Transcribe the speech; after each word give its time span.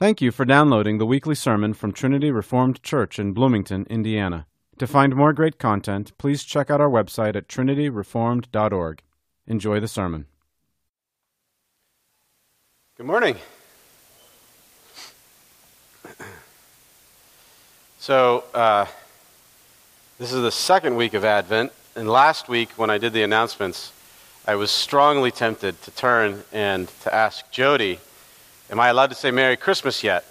Thank 0.00 0.20
you 0.20 0.30
for 0.30 0.44
downloading 0.44 0.98
the 0.98 1.06
weekly 1.06 1.34
sermon 1.34 1.74
from 1.74 1.90
Trinity 1.90 2.30
Reformed 2.30 2.84
Church 2.84 3.18
in 3.18 3.32
Bloomington, 3.32 3.84
Indiana. 3.90 4.46
To 4.78 4.86
find 4.86 5.16
more 5.16 5.32
great 5.32 5.58
content, 5.58 6.16
please 6.18 6.44
check 6.44 6.70
out 6.70 6.80
our 6.80 6.88
website 6.88 7.34
at 7.34 7.48
trinityreformed.org. 7.48 9.02
Enjoy 9.48 9.80
the 9.80 9.88
sermon. 9.88 10.26
Good 12.96 13.06
morning. 13.06 13.38
So, 17.98 18.44
uh, 18.54 18.86
this 20.20 20.32
is 20.32 20.42
the 20.42 20.52
second 20.52 20.94
week 20.94 21.14
of 21.14 21.24
Advent, 21.24 21.72
and 21.96 22.08
last 22.08 22.48
week 22.48 22.70
when 22.76 22.88
I 22.88 22.98
did 22.98 23.12
the 23.12 23.24
announcements, 23.24 23.92
I 24.46 24.54
was 24.54 24.70
strongly 24.70 25.32
tempted 25.32 25.82
to 25.82 25.90
turn 25.90 26.44
and 26.52 26.86
to 27.00 27.12
ask 27.12 27.50
Jody 27.50 27.98
Am 28.70 28.78
I 28.78 28.88
allowed 28.88 29.06
to 29.08 29.14
say 29.14 29.30
Merry 29.30 29.56
Christmas 29.56 30.04
yet? 30.04 30.26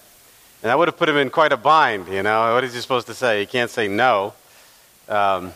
And 0.61 0.69
that 0.69 0.77
would 0.77 0.87
have 0.87 0.97
put 0.97 1.09
him 1.09 1.17
in 1.17 1.31
quite 1.31 1.51
a 1.51 1.57
bind, 1.57 2.07
you 2.07 2.21
know. 2.21 2.53
What 2.53 2.63
is 2.63 2.71
he 2.71 2.81
supposed 2.81 3.07
to 3.07 3.15
say? 3.15 3.39
He 3.39 3.45
can't 3.47 3.71
say 3.71 3.87
no. 3.87 4.35
Um, 5.09 5.53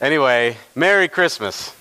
anyway, 0.00 0.56
Merry 0.74 1.08
Christmas. 1.08 1.76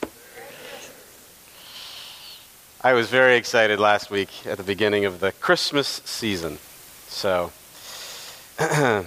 I 2.82 2.92
was 2.92 3.08
very 3.10 3.38
excited 3.38 3.80
last 3.80 4.12
week 4.12 4.30
at 4.46 4.58
the 4.58 4.64
beginning 4.64 5.06
of 5.06 5.22
the 5.22 5.32
Christmas 5.32 6.02
season. 6.04 6.58
So, 7.08 7.54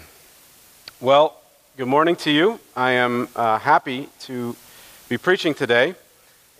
well, 1.01 1.43
good 1.77 1.89
morning 1.89 2.17
to 2.17 2.31
you. 2.31 2.59
I 2.75 2.93
am 2.93 3.29
uh, 3.37 3.59
happy 3.59 4.09
to 4.21 4.57
be 5.11 5.19
preaching 5.19 5.53
today. 5.53 5.95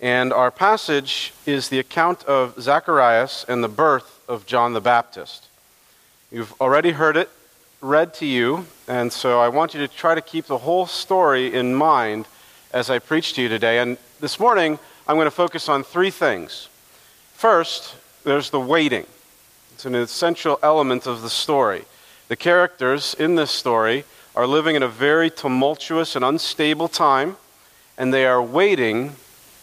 And 0.01 0.33
our 0.33 0.51
passage 0.51 1.33
is 1.45 1.69
the 1.69 1.79
account 1.79 2.23
of 2.25 2.61
Zacharias 2.61 3.45
and 3.47 3.63
the 3.63 3.69
birth 3.69 4.21
of 4.27 4.45
John 4.45 4.73
the 4.73 4.81
Baptist. 4.81 5.47
You've 6.31 6.53
already 6.59 6.91
heard 6.91 7.15
it 7.15 7.29
read 7.81 8.13
to 8.15 8.25
you, 8.25 8.65
and 8.87 9.13
so 9.13 9.39
I 9.39 9.47
want 9.47 9.73
you 9.73 9.79
to 9.79 9.87
try 9.87 10.13
to 10.13 10.21
keep 10.21 10.47
the 10.47 10.57
whole 10.57 10.85
story 10.85 11.53
in 11.53 11.75
mind 11.75 12.27
as 12.73 12.89
I 12.89 12.99
preach 12.99 13.33
to 13.33 13.41
you 13.41 13.47
today. 13.47 13.79
And 13.79 13.97
this 14.19 14.37
morning, 14.37 14.79
I'm 15.07 15.15
going 15.15 15.27
to 15.27 15.31
focus 15.31 15.69
on 15.69 15.83
three 15.83 16.09
things. 16.09 16.67
First, 17.33 17.95
there's 18.25 18.49
the 18.49 18.59
waiting, 18.59 19.05
it's 19.73 19.85
an 19.85 19.95
essential 19.95 20.59
element 20.61 21.05
of 21.05 21.21
the 21.21 21.29
story. 21.29 21.85
The 22.27 22.35
characters 22.35 23.13
in 23.17 23.35
this 23.35 23.51
story 23.51 24.03
are 24.35 24.47
living 24.47 24.75
in 24.75 24.83
a 24.83 24.89
very 24.89 25.29
tumultuous 25.29 26.15
and 26.15 26.25
unstable 26.25 26.89
time, 26.89 27.37
and 27.97 28.13
they 28.13 28.25
are 28.25 28.41
waiting 28.41 29.15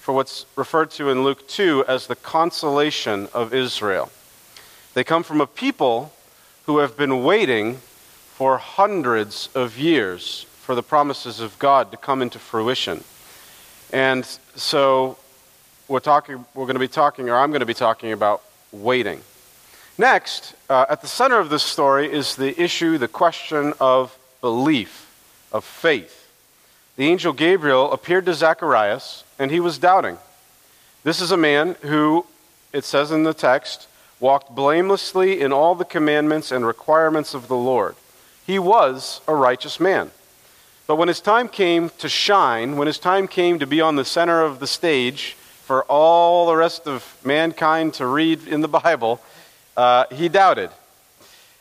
for 0.03 0.13
what's 0.13 0.47
referred 0.57 0.91
to 0.91 1.11
in 1.11 1.23
Luke 1.23 1.47
2 1.47 1.85
as 1.87 2.09
the 2.09 2.17
consolation 2.17 3.29
of 3.33 3.55
Israel. 3.55 4.11
They 4.95 5.05
come 5.05 5.23
from 5.23 5.41
a 5.41 5.47
people 5.47 6.13
who 6.67 6.79
have 6.79 6.97
been 6.97 7.23
waiting 7.23 7.77
for 8.35 8.59
hundreds 8.59 9.49
of 9.55 9.79
years 9.79 10.45
for 10.61 10.75
the 10.75 10.83
promises 10.83 11.39
of 11.39 11.57
God 11.61 11.93
to 11.93 11.97
come 11.97 12.21
into 12.21 12.41
fruition. 12.41 13.05
And 13.93 14.27
so 14.57 15.19
we're, 15.87 16.01
talking, 16.01 16.45
we're 16.53 16.65
going 16.67 16.75
to 16.75 16.81
be 16.81 16.89
talking, 16.89 17.31
or 17.31 17.37
I'm 17.37 17.51
going 17.51 17.61
to 17.61 17.67
be 17.67 17.73
talking 17.73 18.11
about 18.11 18.43
waiting. 18.73 19.21
Next, 19.97 20.57
uh, 20.69 20.85
at 20.89 21.01
the 21.01 21.07
center 21.07 21.39
of 21.39 21.49
this 21.49 21.63
story 21.63 22.13
is 22.13 22.35
the 22.35 22.61
issue, 22.61 22.99
the 22.99 23.07
question 23.07 23.73
of 23.79 24.19
belief, 24.41 25.09
of 25.53 25.65
faith 25.65 26.22
the 27.03 27.09
angel 27.09 27.33
Gabriel 27.33 27.91
appeared 27.91 28.27
to 28.27 28.33
Zacharias, 28.33 29.25
and 29.37 29.51
he 29.51 29.59
was 29.59 29.77
doubting. 29.77 30.19
This 31.03 31.21
is 31.21 31.33
a 31.33 31.37
man 31.37 31.75
who, 31.81 32.27
it 32.73 32.85
says 32.85 33.11
in 33.11 33.25
the 33.25 33.35
text, 33.35 33.89
walked 34.21 34.55
blamelessly 34.55 35.41
in 35.41 35.53
all 35.53 35.75
the 35.75 35.85
commandments 35.85 36.53
and 36.53 36.65
requirements 36.65 37.35
of 37.35 37.49
the 37.49 37.57
Lord. 37.57 37.97
He 38.47 38.57
was 38.61 39.21
a 39.27 39.35
righteous 39.35 39.81
man. 39.81 40.13
But 40.87 40.95
when 40.95 41.09
his 41.09 41.21
time 41.21 41.49
came 41.49 41.91
to 41.99 42.09
shine, 42.09 42.77
when 42.77 42.87
his 42.87 43.01
time 43.01 43.27
came 43.27 43.59
to 43.59 43.67
be 43.67 43.81
on 43.81 43.97
the 43.97 44.05
center 44.05 44.41
of 44.41 44.61
the 44.61 44.69
stage 44.69 45.33
for 45.65 45.83
all 45.87 46.47
the 46.47 46.55
rest 46.55 46.87
of 46.87 47.19
mankind 47.25 47.95
to 47.95 48.07
read 48.07 48.47
in 48.47 48.61
the 48.61 48.69
Bible, 48.69 49.21
uh, 49.77 50.05
he 50.13 50.29
doubted. 50.29 50.71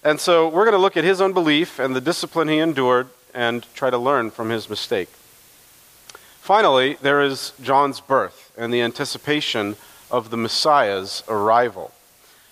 And 0.03 0.19
so 0.19 0.49
we're 0.49 0.65
going 0.65 0.73
to 0.73 0.77
look 0.77 0.97
at 0.97 1.03
his 1.03 1.19
unbelief 1.19 1.79
and 1.79 1.95
the 1.95 2.01
discipline 2.01 2.47
he 2.47 2.59
endured 2.59 3.07
and 3.33 3.65
try 3.73 3.89
to 3.89 3.97
learn 3.97 4.29
from 4.29 4.51
his 4.51 4.69
mistake. 4.69 5.09
Finally, 6.51 6.97
there 7.01 7.21
is 7.21 7.53
John's 7.63 8.01
birth 8.01 8.51
and 8.57 8.73
the 8.73 8.81
anticipation 8.81 9.77
of 10.11 10.31
the 10.31 10.35
Messiah's 10.35 11.23
arrival. 11.29 11.93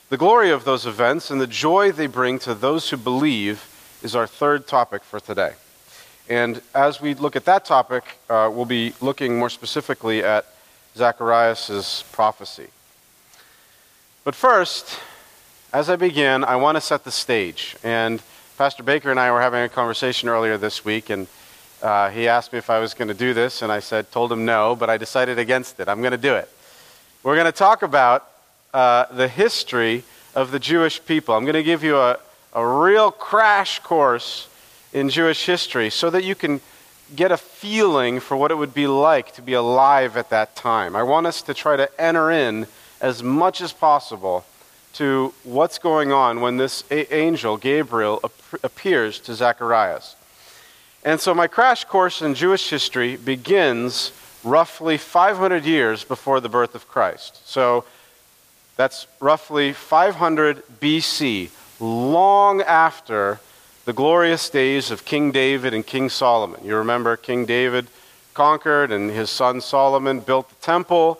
The 0.08 0.16
glory 0.16 0.52
of 0.52 0.64
those 0.64 0.86
events 0.86 1.30
and 1.30 1.42
the 1.42 1.46
joy 1.46 1.92
they 1.92 2.08
bring 2.08 2.40
to 2.40 2.54
those 2.56 2.90
who 2.90 2.96
believe 2.96 3.68
is 4.02 4.16
our 4.16 4.26
third 4.26 4.68
topic 4.68 5.04
for 5.04 5.20
today. 5.20 5.56
And 6.30 6.62
as 6.74 7.02
we 7.02 7.14
look 7.14 7.36
at 7.36 7.44
that 7.44 7.66
topic, 7.66 8.06
uh, 8.30 8.50
we'll 8.50 8.64
be 8.64 8.94
looking 9.02 9.38
more 9.38 9.50
specifically 9.50 10.24
at 10.24 10.46
Zacharias' 10.96 12.06
prophecy. 12.14 12.68
But 14.24 14.34
first, 14.34 14.98
as 15.74 15.90
I 15.90 15.98
begin, 15.98 16.46
I 16.46 16.56
want 16.56 16.78
to 16.78 16.82
set 16.82 17.04
the 17.04 17.12
stage. 17.12 17.76
And 17.84 18.22
Pastor 18.58 18.82
Baker 18.82 19.12
and 19.12 19.20
I 19.20 19.30
were 19.34 19.42
having 19.42 19.62
a 19.62 19.68
conversation 19.68 20.30
earlier 20.30 20.58
this 20.58 20.86
week, 20.86 21.10
and 21.10 21.28
uh, 21.82 22.10
he 22.10 22.28
asked 22.28 22.52
me 22.52 22.60
if 22.60 22.70
I 22.70 22.80
was 22.80 22.94
going 22.94 23.08
to 23.08 23.14
do 23.14 23.34
this, 23.34 23.62
and 23.62 23.72
I 23.72 23.80
said, 23.80 24.12
told 24.12 24.32
him 24.32 24.46
no, 24.46 24.76
but 24.76 24.90
I 24.90 24.98
decided 24.98 25.40
against 25.40 25.80
it. 25.80 25.88
I'm 25.88 26.02
going 26.02 26.12
to 26.12 26.18
do 26.18 26.36
it. 26.36 26.50
We're 27.24 27.36
going 27.36 27.46
to 27.46 27.52
talk 27.52 27.82
about 27.82 28.30
uh, 28.74 29.06
the 29.12 29.28
history 29.28 30.04
of 30.36 30.52
the 30.52 30.60
Jewish 30.60 31.04
people. 31.06 31.36
I'm 31.36 31.44
going 31.44 31.54
to 31.54 31.64
give 31.64 31.84
you 31.84 31.98
a, 31.98 32.20
a 32.54 32.66
real 32.66 33.12
crash 33.12 33.80
course 33.80 34.48
in 34.94 35.10
Jewish 35.10 35.46
history 35.46 35.90
so 35.90 36.10
that 36.10 36.24
you 36.24 36.36
can 36.36 36.62
get 37.16 37.32
a 37.32 37.38
feeling 37.38 38.20
for 38.20 38.38
what 38.38 38.52
it 38.52 38.56
would 38.56 38.74
be 38.74 38.88
like 38.88 39.34
to 39.34 39.42
be 39.42 39.54
alive 39.54 40.18
at 40.18 40.30
that 40.30 40.56
time. 40.56 40.96
I 40.96 41.04
want 41.04 41.28
us 41.28 41.42
to 41.44 41.54
try 41.54 41.76
to 41.76 41.90
enter 42.02 42.30
in 42.30 42.68
as 43.02 43.24
much 43.24 43.62
as 43.62 43.74
possible 43.74 44.46
to 44.94 45.34
what's 45.44 45.80
going 45.80 46.12
on 46.12 46.42
when 46.42 46.58
this 46.58 46.84
angel, 46.92 47.58
Gabriel, 47.58 48.20
ap- 48.24 48.64
appears 48.64 49.20
to 49.22 49.34
Zacharias. 49.34 50.16
And 51.04 51.20
so 51.20 51.34
my 51.34 51.48
crash 51.48 51.86
course 51.86 52.22
in 52.22 52.36
Jewish 52.36 52.70
history 52.70 53.16
begins 53.16 54.12
roughly 54.44 54.98
500 54.98 55.64
years 55.64 56.04
before 56.04 56.40
the 56.42 56.50
birth 56.50 56.76
of 56.76 56.88
Christ. 56.88 57.48
So 57.48 57.86
that's 58.76 59.08
roughly 59.20 59.72
500 59.72 60.64
BC, 60.82 61.50
long 61.80 62.62
after 62.62 63.40
the 63.86 63.94
glorious 63.94 64.50
days 64.50 64.92
of 64.92 65.06
King 65.06 65.32
David 65.32 65.74
and 65.74 65.86
King 65.86 66.10
Solomon. 66.10 66.62
You 66.64 66.76
remember 66.76 67.16
King 67.16 67.46
David 67.46 67.88
conquered 68.34 68.92
and 68.92 69.10
his 69.10 69.30
son 69.30 69.62
Solomon 69.62 70.20
built 70.20 70.50
the 70.50 70.56
temple. 70.56 71.20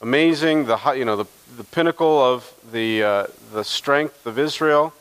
Amazing, 0.00 0.66
the, 0.66 0.78
you 0.96 1.04
know, 1.04 1.16
the, 1.16 1.26
the 1.56 1.64
pinnacle 1.64 2.20
of 2.20 2.52
the, 2.72 3.02
uh, 3.02 3.26
the 3.52 3.62
strength 3.62 4.26
of 4.26 4.38
Israel. 4.38 4.92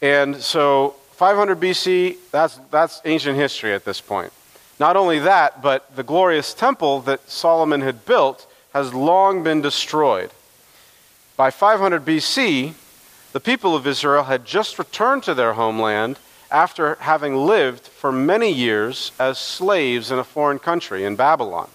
And 0.00 0.36
so 0.36 0.94
500 1.22 1.60
BC, 1.60 2.16
that's, 2.32 2.58
that's 2.72 3.00
ancient 3.04 3.36
history 3.36 3.72
at 3.72 3.84
this 3.84 4.00
point. 4.00 4.32
Not 4.80 4.96
only 4.96 5.20
that, 5.20 5.62
but 5.62 5.94
the 5.94 6.02
glorious 6.02 6.52
temple 6.52 7.00
that 7.02 7.30
Solomon 7.30 7.80
had 7.80 8.04
built 8.04 8.52
has 8.72 8.92
long 8.92 9.44
been 9.44 9.62
destroyed. 9.62 10.32
By 11.36 11.52
500 11.52 12.04
BC, 12.04 12.74
the 13.30 13.38
people 13.38 13.76
of 13.76 13.86
Israel 13.86 14.24
had 14.24 14.44
just 14.44 14.80
returned 14.80 15.22
to 15.22 15.32
their 15.32 15.52
homeland 15.52 16.18
after 16.50 16.96
having 16.96 17.36
lived 17.36 17.86
for 17.86 18.10
many 18.10 18.50
years 18.50 19.12
as 19.20 19.38
slaves 19.38 20.10
in 20.10 20.18
a 20.18 20.24
foreign 20.24 20.58
country, 20.58 21.04
in 21.04 21.14
Babylon. 21.14 21.70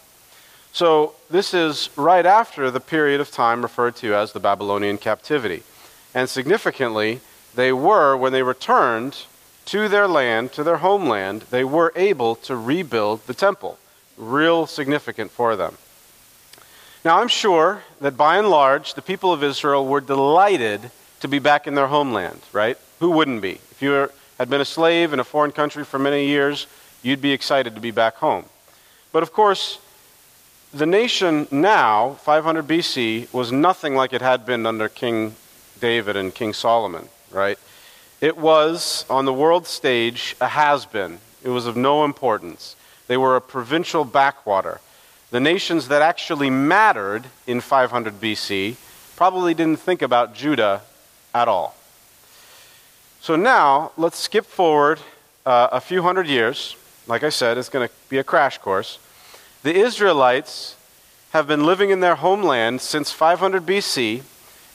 So, 0.74 1.14
this 1.30 1.54
is 1.54 1.90
right 1.96 2.26
after 2.26 2.70
the 2.70 2.82
period 2.82 3.22
of 3.22 3.32
time 3.32 3.62
referred 3.62 3.96
to 4.04 4.14
as 4.14 4.34
the 4.34 4.42
Babylonian 4.42 4.98
captivity. 4.98 5.64
And 6.14 6.28
significantly, 6.28 7.22
they 7.56 7.72
were, 7.72 8.18
when 8.18 8.34
they 8.34 8.44
returned, 8.44 9.24
to 9.68 9.90
their 9.90 10.08
land, 10.08 10.54
to 10.54 10.64
their 10.64 10.78
homeland, 10.78 11.44
they 11.52 11.64
were 11.64 11.92
able 11.96 12.36
to 12.36 12.56
rebuild 12.56 13.26
the 13.28 13.34
temple. 13.34 13.78
Real 14.18 14.66
significant 14.66 15.30
for 15.30 15.56
them. 15.56 15.78
Now, 17.04 17.20
I'm 17.20 17.28
sure 17.28 17.84
that 18.02 18.18
by 18.18 18.38
and 18.38 18.50
large, 18.50 18.94
the 18.94 19.02
people 19.02 19.32
of 19.32 19.44
Israel 19.44 19.86
were 19.86 20.02
delighted 20.02 20.90
to 21.20 21.28
be 21.28 21.40
back 21.40 21.68
in 21.68 21.76
their 21.76 21.88
homeland, 21.88 22.42
right? 22.54 22.78
Who 23.00 23.12
wouldn't 23.12 23.42
be? 23.42 23.60
If 23.72 23.82
you 23.82 23.92
were, 23.92 24.12
had 24.38 24.50
been 24.50 24.62
a 24.62 24.66
slave 24.66 25.14
in 25.14 25.20
a 25.20 25.24
foreign 25.24 25.52
country 25.52 25.84
for 25.84 26.00
many 26.00 26.28
years, 26.28 26.68
you'd 27.04 27.22
be 27.22 27.32
excited 27.32 27.76
to 27.76 27.82
be 27.82 27.92
back 27.92 28.16
home. 28.16 28.46
But 29.12 29.24
of 29.24 29.34
course, 29.34 29.80
the 30.74 30.86
nation 30.86 31.48
now, 31.52 32.14
500 32.22 32.68
BC, 32.68 33.34
was 33.34 33.52
nothing 33.52 33.96
like 33.96 34.14
it 34.14 34.22
had 34.22 34.46
been 34.46 34.66
under 34.66 34.90
King 34.90 35.36
David 35.80 36.16
and 36.16 36.34
King 36.34 36.54
Solomon, 36.54 37.10
right? 37.32 37.60
It 38.20 38.38
was, 38.38 39.06
on 39.10 39.26
the 39.26 39.34
world 39.34 39.68
stage, 39.68 40.36
a 40.42 40.48
has 40.48 40.86
been. 40.86 41.20
It 41.44 41.50
was 41.50 41.68
of 41.68 41.78
no 41.78 42.04
importance. 42.04 42.76
They 43.08 43.18
were 43.18 43.36
a 43.36 43.42
provincial 43.42 44.06
backwater. 44.06 44.82
The 45.30 45.40
nations 45.40 45.88
that 45.90 46.02
actually 46.02 46.50
mattered 46.50 47.28
in 47.46 47.62
500 47.62 48.20
BC 48.20 48.76
probably 49.16 49.54
didn't 49.54 49.80
think 49.80 50.02
about 50.02 50.34
Judah 50.34 50.82
at 51.34 51.48
all. 51.48 51.76
So 53.22 53.36
now, 53.36 53.92
let's 53.98 54.18
skip 54.18 54.46
forward 54.46 55.00
uh, 55.46 55.70
a 55.72 55.82
few 55.82 56.02
hundred 56.02 56.28
years. 56.28 56.76
Like 57.08 57.24
I 57.24 57.30
said, 57.30 57.58
it's 57.58 57.70
going 57.70 57.88
to 57.88 57.94
be 58.10 58.18
a 58.18 58.24
crash 58.24 58.58
course. 58.58 59.00
The 59.64 59.76
Israelites 59.76 60.76
have 61.32 61.48
been 61.48 61.66
living 61.66 61.90
in 61.90 62.00
their 62.00 62.16
homeland 62.16 62.82
since 62.82 63.12
500 63.12 63.66
BC, 63.66 64.24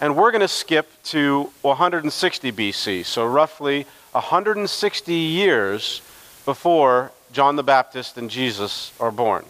and 0.03 0.17
we're 0.17 0.33
going 0.33 0.41
to 0.41 0.49
skip 0.49 0.91
to 1.05 1.49
160 1.63 2.51
BC, 2.53 3.05
so 3.05 3.25
roughly 3.25 3.87
160 4.11 5.15
years 5.15 6.03
before 6.45 7.13
John 7.33 7.55
the 7.55 7.63
Baptist 7.63 8.19
and 8.19 8.29
Jesus 8.29 8.93
are 8.99 9.13
born. 9.13 9.45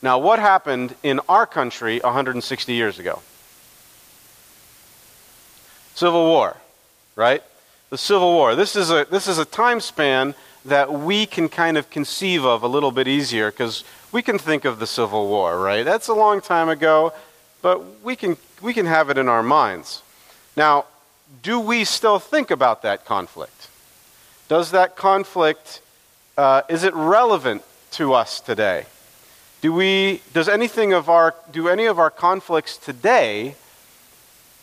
Now, 0.00 0.18
what 0.18 0.38
happened 0.38 0.94
in 1.02 1.20
our 1.28 1.46
country 1.46 2.00
160 2.00 2.72
years 2.72 2.98
ago? 2.98 3.20
Civil 5.94 6.24
War, 6.24 6.56
right? 7.14 7.42
The 7.90 7.98
Civil 7.98 8.32
War. 8.32 8.54
This 8.54 8.76
is 8.76 8.90
a, 8.90 9.06
this 9.10 9.28
is 9.28 9.36
a 9.36 9.44
time 9.44 9.80
span 9.80 10.34
that 10.64 10.90
we 10.90 11.26
can 11.26 11.50
kind 11.50 11.76
of 11.76 11.90
conceive 11.90 12.42
of 12.46 12.62
a 12.62 12.68
little 12.68 12.90
bit 12.90 13.06
easier 13.06 13.50
because 13.50 13.84
we 14.12 14.22
can 14.22 14.38
think 14.38 14.64
of 14.64 14.78
the 14.78 14.86
Civil 14.86 15.28
War, 15.28 15.60
right? 15.60 15.82
That's 15.82 16.08
a 16.08 16.14
long 16.14 16.40
time 16.40 16.70
ago, 16.70 17.12
but 17.60 18.02
we 18.02 18.16
can, 18.16 18.38
we 18.60 18.74
can 18.74 18.86
have 18.86 19.10
it 19.10 19.18
in 19.18 19.28
our 19.28 19.42
minds. 19.42 20.02
Now, 20.56 20.86
do 21.42 21.60
we 21.60 21.84
still 21.84 22.18
think 22.18 22.50
about 22.50 22.82
that 22.82 23.04
conflict? 23.04 23.68
Does 24.48 24.72
that 24.72 24.96
conflict, 24.96 25.80
uh, 26.36 26.62
is 26.68 26.82
it 26.82 26.94
relevant 26.94 27.62
to 27.92 28.14
us 28.14 28.40
today? 28.40 28.86
Do 29.60 29.72
we, 29.72 30.22
does 30.32 30.48
anything 30.48 30.92
of 30.92 31.08
our, 31.08 31.34
do 31.52 31.68
any 31.68 31.86
of 31.86 31.98
our 31.98 32.10
conflicts 32.10 32.76
today 32.76 33.54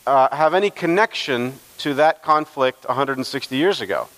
uh, 0.06 0.34
have 0.34 0.54
any 0.54 0.70
connection 0.70 1.54
to 1.78 1.94
that 1.94 2.22
conflict 2.22 2.86
160 2.86 3.56
years 3.56 3.80
ago? 3.80 4.08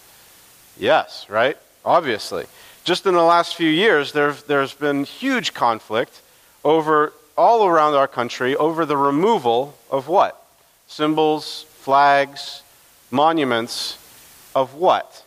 Yes, 0.78 1.26
right? 1.28 1.56
Obviously. 1.84 2.46
Just 2.84 3.06
in 3.06 3.14
the 3.14 3.22
last 3.22 3.54
few 3.54 3.68
years, 3.68 4.12
there, 4.12 4.32
there's 4.32 4.72
been 4.72 5.04
huge 5.04 5.52
conflict 5.52 6.22
over 6.64 7.12
all 7.40 7.66
around 7.66 7.94
our 7.94 8.06
country 8.06 8.54
over 8.56 8.84
the 8.84 8.98
removal 8.98 9.74
of 9.90 10.08
what? 10.08 10.44
Symbols, 10.86 11.64
flags, 11.78 12.62
monuments 13.10 13.96
of 14.54 14.74
what? 14.74 15.24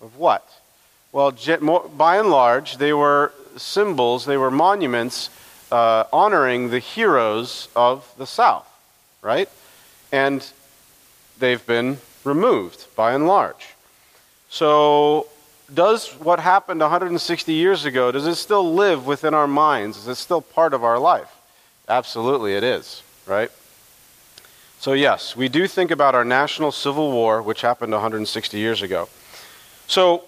Of 0.00 0.16
what? 0.16 0.44
Well, 1.12 1.30
by 1.96 2.16
and 2.16 2.28
large, 2.28 2.78
they 2.78 2.92
were 2.92 3.32
symbols, 3.56 4.24
they 4.24 4.36
were 4.36 4.50
monuments 4.50 5.30
uh, 5.70 6.04
honoring 6.12 6.70
the 6.70 6.80
heroes 6.80 7.68
of 7.76 8.12
the 8.18 8.26
South, 8.26 8.66
right? 9.22 9.48
And 10.10 10.44
they've 11.38 11.64
been 11.64 11.98
removed 12.24 12.86
by 12.96 13.12
and 13.12 13.28
large. 13.28 13.74
So, 14.50 15.28
does 15.72 16.08
what 16.14 16.40
happened 16.40 16.80
160 16.80 17.52
years 17.52 17.84
ago, 17.84 18.10
does 18.10 18.26
it 18.26 18.34
still 18.34 18.74
live 18.74 19.06
within 19.06 19.34
our 19.34 19.46
minds? 19.46 19.96
Is 19.96 20.08
it 20.08 20.16
still 20.16 20.40
part 20.40 20.74
of 20.74 20.82
our 20.82 20.98
life? 20.98 21.33
Absolutely, 21.88 22.54
it 22.54 22.64
is, 22.64 23.02
right? 23.26 23.50
So, 24.78 24.92
yes, 24.92 25.36
we 25.36 25.48
do 25.48 25.66
think 25.66 25.90
about 25.90 26.14
our 26.14 26.24
national 26.24 26.72
civil 26.72 27.12
war, 27.12 27.42
which 27.42 27.60
happened 27.60 27.92
160 27.92 28.58
years 28.58 28.82
ago. 28.82 29.08
So, 29.86 30.24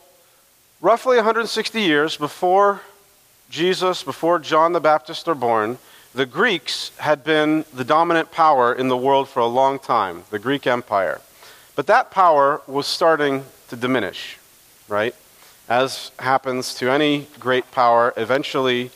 roughly 0.80 1.16
160 1.16 1.80
years 1.80 2.16
before 2.16 2.80
Jesus, 3.50 4.02
before 4.02 4.38
John 4.38 4.72
the 4.72 4.80
Baptist 4.80 5.28
are 5.28 5.34
born, 5.34 5.78
the 6.14 6.26
Greeks 6.26 6.90
had 6.98 7.22
been 7.24 7.64
the 7.72 7.84
dominant 7.84 8.30
power 8.30 8.72
in 8.72 8.88
the 8.88 8.96
world 8.96 9.28
for 9.28 9.40
a 9.40 9.46
long 9.46 9.78
time, 9.78 10.24
the 10.30 10.38
Greek 10.38 10.66
Empire. 10.66 11.20
But 11.74 11.86
that 11.88 12.10
power 12.10 12.62
was 12.66 12.86
starting 12.86 13.44
to 13.68 13.76
diminish, 13.76 14.38
right? 14.88 15.14
As 15.68 16.10
happens 16.18 16.74
to 16.76 16.90
any 16.90 17.28
great 17.38 17.70
power, 17.70 18.14
eventually 18.16 18.90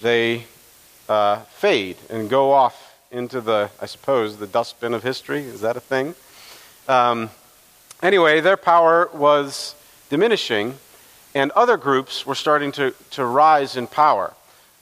they 0.00 0.44
uh, 1.08 1.40
fade 1.42 1.96
and 2.10 2.28
go 2.28 2.52
off 2.52 2.96
into 3.10 3.40
the, 3.40 3.70
I 3.80 3.86
suppose, 3.86 4.36
the 4.36 4.46
dustbin 4.46 4.94
of 4.94 5.02
history. 5.02 5.42
Is 5.42 5.60
that 5.62 5.76
a 5.76 5.80
thing? 5.80 6.14
Um, 6.86 7.30
anyway, 8.02 8.40
their 8.40 8.56
power 8.56 9.08
was 9.12 9.74
diminishing, 10.10 10.74
and 11.34 11.50
other 11.52 11.76
groups 11.76 12.26
were 12.26 12.34
starting 12.34 12.72
to, 12.72 12.94
to 13.10 13.24
rise 13.24 13.76
in 13.76 13.86
power. 13.86 14.34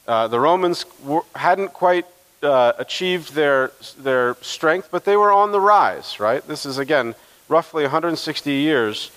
Uh, 0.07 0.29
the 0.29 0.39
Romans 0.39 0.87
were, 1.05 1.23
hadn't 1.35 1.73
quite 1.73 2.07
uh, 2.43 2.73
achieved 2.79 3.35
their, 3.35 3.73
their 3.99 4.37
strength, 4.41 4.89
but 4.91 5.05
they 5.05 5.17
were 5.17 5.33
on 5.33 5.53
the 5.53 5.61
rise, 5.61 6.21
right? 6.21 6.47
This 6.47 6.67
is, 6.67 6.79
again, 6.79 7.15
roughly 7.49 7.83
160 7.83 8.53
years 8.53 9.11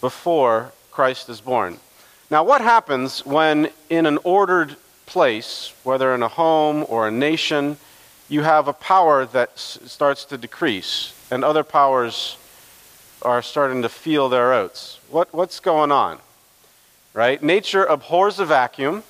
before 0.00 0.72
Christ 0.90 1.28
is 1.28 1.40
born. 1.40 1.78
Now, 2.30 2.44
what 2.44 2.60
happens 2.60 3.24
when 3.26 3.70
in 3.90 4.06
an 4.06 4.18
ordered 4.24 4.76
place, 5.12 5.72
whether 5.84 6.14
in 6.14 6.22
a 6.22 6.28
home 6.28 6.84
or 6.88 7.08
a 7.08 7.10
nation, 7.10 7.76
you 8.28 8.42
have 8.42 8.68
a 8.68 8.72
power 8.72 9.26
that 9.26 9.58
starts 9.58 10.24
to 10.26 10.38
decrease 10.38 11.12
and 11.30 11.44
other 11.44 11.64
powers 11.64 12.36
are 13.22 13.42
starting 13.42 13.82
to 13.82 13.88
feel 13.88 14.28
their 14.28 14.52
oats? 14.52 14.98
What, 15.10 15.32
what's 15.32 15.60
going 15.60 15.92
on? 15.92 16.18
right? 17.14 17.42
Nature 17.42 17.84
abhors 17.84 18.38
a 18.38 18.44
vacuum, 18.44 19.02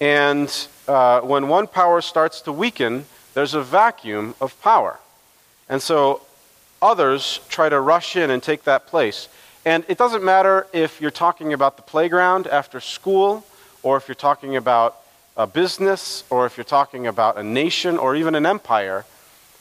and 0.00 0.68
uh, 0.86 1.20
when 1.20 1.48
one 1.48 1.66
power 1.66 2.00
starts 2.00 2.40
to 2.42 2.52
weaken, 2.52 3.06
there's 3.34 3.54
a 3.54 3.62
vacuum 3.62 4.34
of 4.40 4.60
power. 4.62 4.98
And 5.68 5.82
so 5.82 6.22
others 6.80 7.40
try 7.48 7.68
to 7.68 7.80
rush 7.80 8.16
in 8.16 8.30
and 8.30 8.42
take 8.42 8.64
that 8.64 8.86
place. 8.86 9.28
And 9.64 9.84
it 9.88 9.98
doesn't 9.98 10.24
matter 10.24 10.66
if 10.72 11.00
you're 11.00 11.10
talking 11.10 11.52
about 11.52 11.76
the 11.76 11.82
playground 11.82 12.46
after 12.46 12.80
school, 12.80 13.44
or 13.82 13.96
if 13.96 14.08
you're 14.08 14.14
talking 14.14 14.56
about 14.56 14.96
a 15.36 15.46
business, 15.46 16.24
or 16.30 16.46
if 16.46 16.56
you're 16.56 16.64
talking 16.64 17.06
about 17.06 17.38
a 17.38 17.42
nation, 17.42 17.96
or 17.96 18.16
even 18.16 18.34
an 18.34 18.44
empire. 18.44 19.04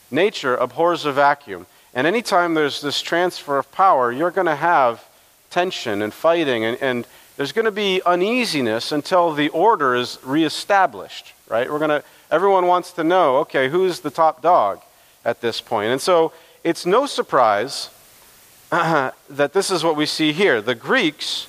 Nature 0.10 0.56
abhors 0.56 1.06
a 1.06 1.12
vacuum. 1.12 1.68
And 1.94 2.08
anytime 2.08 2.54
there's 2.54 2.82
this 2.82 3.02
transfer 3.02 3.58
of 3.58 3.72
power, 3.72 4.12
you're 4.12 4.32
going 4.32 4.48
to 4.48 4.56
have 4.56 5.06
tension 5.50 6.02
and 6.02 6.14
fighting 6.14 6.66
and, 6.66 6.78
and 6.82 7.08
there's 7.38 7.52
going 7.52 7.66
to 7.66 7.72
be 7.72 8.02
uneasiness 8.04 8.92
until 8.92 9.32
the 9.32 9.50
order 9.50 9.94
is 9.94 10.18
reestablished, 10.24 11.34
right? 11.48 11.72
We're 11.72 11.78
going 11.78 12.02
to, 12.02 12.04
everyone 12.32 12.66
wants 12.66 12.92
to 12.94 13.04
know, 13.04 13.38
okay, 13.38 13.70
who's 13.70 14.00
the 14.00 14.10
top 14.10 14.42
dog 14.42 14.82
at 15.24 15.40
this 15.40 15.62
point? 15.62 15.92
And 15.92 16.02
so 16.02 16.34
it's 16.64 16.88
no 16.88 17.06
surprise 17.06 17.92
that 18.72 19.54
this 19.54 19.70
is 19.70 19.84
what 19.84 19.96
we 19.96 20.08
see 20.08 20.34
here. 20.34 20.62
The 20.64 20.74
Greeks 20.74 21.48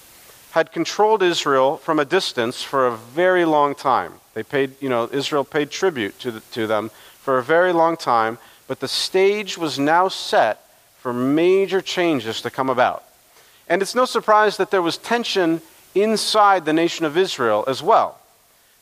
had 0.53 0.73
controlled 0.73 1.23
Israel 1.23 1.77
from 1.77 1.99
a 1.99 2.05
distance 2.05 2.63
for 2.63 2.87
a 2.87 2.97
very 2.97 3.45
long 3.45 3.75
time. 3.75 4.15
They 4.35 4.43
paid, 4.43 4.73
you 4.81 4.89
know, 4.89 5.09
Israel 5.13 5.45
paid 5.45 5.71
tribute 5.71 6.19
to, 6.21 6.31
the, 6.31 6.41
to 6.53 6.67
them 6.67 6.91
for 7.21 7.39
a 7.39 7.43
very 7.43 7.73
long 7.73 7.97
time, 7.97 8.39
but 8.67 8.81
the 8.81 8.89
stage 8.89 9.59
was 9.59 9.79
now 9.79 10.09
set 10.09 10.65
for 10.99 11.13
major 11.13 11.81
changes 11.81 12.41
to 12.43 12.51
come 12.51 12.71
about. 12.71 13.05
And 13.69 13.83
it's 13.83 13.95
no 13.95 14.05
surprise 14.05 14.57
that 14.57 14.71
there 14.71 14.83
was 14.83 14.97
tension 14.97 15.61
inside 15.95 16.65
the 16.65 16.73
nation 16.73 17.05
of 17.05 17.17
Israel 17.17 17.65
as 17.67 17.83
well. 17.83 18.19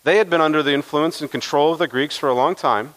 They 0.04 0.18
had 0.18 0.30
been 0.30 0.40
under 0.40 0.62
the 0.62 0.72
influence 0.72 1.20
and 1.20 1.30
control 1.30 1.72
of 1.72 1.78
the 1.78 1.88
Greeks 1.88 2.16
for 2.16 2.28
a 2.28 2.34
long 2.34 2.54
time, 2.54 2.94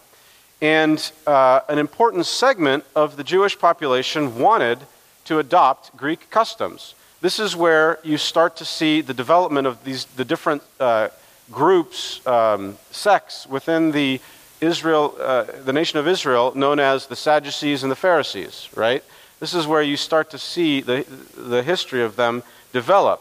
and 0.62 1.10
uh, 1.26 1.60
an 1.68 1.78
important 1.78 2.26
segment 2.26 2.84
of 2.94 3.16
the 3.16 3.24
Jewish 3.24 3.58
population 3.58 4.38
wanted 4.38 4.78
to 5.24 5.38
adopt 5.38 5.96
Greek 5.96 6.30
customs. 6.30 6.94
This 7.20 7.38
is 7.38 7.54
where 7.54 7.98
you 8.02 8.16
start 8.16 8.56
to 8.56 8.64
see 8.64 9.02
the 9.02 9.12
development 9.12 9.66
of 9.66 9.84
these 9.84 10.06
the 10.06 10.24
different 10.24 10.62
uh, 10.78 11.08
groups, 11.52 12.26
um, 12.26 12.78
sects 12.90 13.46
within 13.46 13.92
the 13.92 14.20
Israel, 14.62 15.16
uh, 15.20 15.44
the 15.64 15.72
nation 15.72 15.98
of 15.98 16.08
Israel, 16.08 16.52
known 16.54 16.80
as 16.80 17.06
the 17.06 17.16
Sadducees 17.16 17.82
and 17.82 17.92
the 17.92 17.96
Pharisees. 17.96 18.70
Right. 18.74 19.04
This 19.38 19.52
is 19.52 19.66
where 19.66 19.82
you 19.82 19.98
start 19.98 20.30
to 20.30 20.38
see 20.38 20.80
the 20.80 21.04
the 21.36 21.62
history 21.62 22.02
of 22.02 22.16
them 22.16 22.42
develop. 22.72 23.20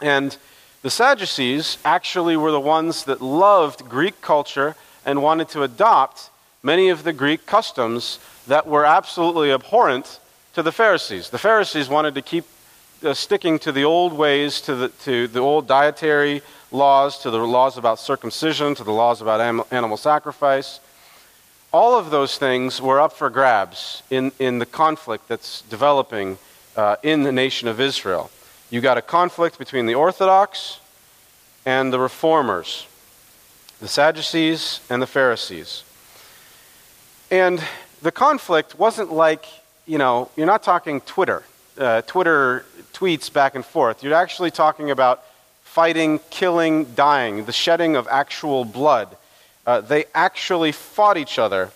And 0.00 0.36
the 0.82 0.90
Sadducees 0.90 1.78
actually 1.84 2.36
were 2.36 2.52
the 2.52 2.60
ones 2.60 3.04
that 3.04 3.20
loved 3.20 3.88
Greek 3.88 4.20
culture 4.20 4.76
and 5.04 5.20
wanted 5.20 5.48
to 5.48 5.64
adopt 5.64 6.30
many 6.62 6.90
of 6.90 7.02
the 7.02 7.12
Greek 7.12 7.44
customs 7.44 8.20
that 8.46 8.68
were 8.68 8.84
absolutely 8.84 9.50
abhorrent 9.50 10.20
to 10.54 10.62
the 10.62 10.72
Pharisees. 10.72 11.30
The 11.30 11.38
Pharisees 11.38 11.88
wanted 11.88 12.14
to 12.14 12.22
keep 12.22 12.44
uh, 13.02 13.14
sticking 13.14 13.58
to 13.60 13.72
the 13.72 13.84
old 13.84 14.12
ways, 14.12 14.60
to 14.62 14.74
the, 14.74 14.88
to 14.88 15.28
the 15.28 15.40
old 15.40 15.66
dietary 15.66 16.42
laws, 16.72 17.18
to 17.20 17.30
the 17.30 17.38
laws 17.38 17.78
about 17.78 17.98
circumcision, 17.98 18.74
to 18.74 18.84
the 18.84 18.92
laws 18.92 19.20
about 19.20 19.40
animal 19.70 19.96
sacrifice. 19.96 20.80
All 21.72 21.98
of 21.98 22.10
those 22.10 22.38
things 22.38 22.80
were 22.80 23.00
up 23.00 23.12
for 23.12 23.28
grabs 23.30 24.02
in, 24.10 24.32
in 24.38 24.58
the 24.58 24.66
conflict 24.66 25.28
that's 25.28 25.62
developing 25.62 26.38
uh, 26.76 26.96
in 27.02 27.22
the 27.22 27.32
nation 27.32 27.68
of 27.68 27.80
Israel 27.80 28.30
you 28.70 28.80
got 28.80 28.98
a 28.98 29.02
conflict 29.02 29.58
between 29.58 29.86
the 29.86 29.94
Orthodox 29.94 30.80
and 31.64 31.92
the 31.92 32.00
Reformers, 32.00 32.86
the 33.80 33.88
Sadducees 33.88 34.80
and 34.90 35.00
the 35.00 35.06
Pharisees. 35.06 35.84
And 37.30 37.62
the 38.02 38.10
conflict 38.10 38.78
wasn't 38.78 39.12
like, 39.12 39.46
you 39.86 39.98
know, 39.98 40.30
you're 40.36 40.46
not 40.46 40.62
talking 40.62 41.00
Twitter, 41.00 41.44
uh, 41.78 42.02
Twitter 42.02 42.64
tweets 42.92 43.32
back 43.32 43.54
and 43.54 43.64
forth. 43.64 44.02
You're 44.02 44.14
actually 44.14 44.50
talking 44.50 44.90
about 44.90 45.22
fighting, 45.62 46.20
killing, 46.30 46.84
dying, 46.94 47.44
the 47.44 47.52
shedding 47.52 47.96
of 47.96 48.08
actual 48.08 48.64
blood. 48.64 49.16
Uh, 49.66 49.80
they 49.80 50.06
actually 50.14 50.72
fought 50.72 51.16
each 51.16 51.38
other. 51.38 51.70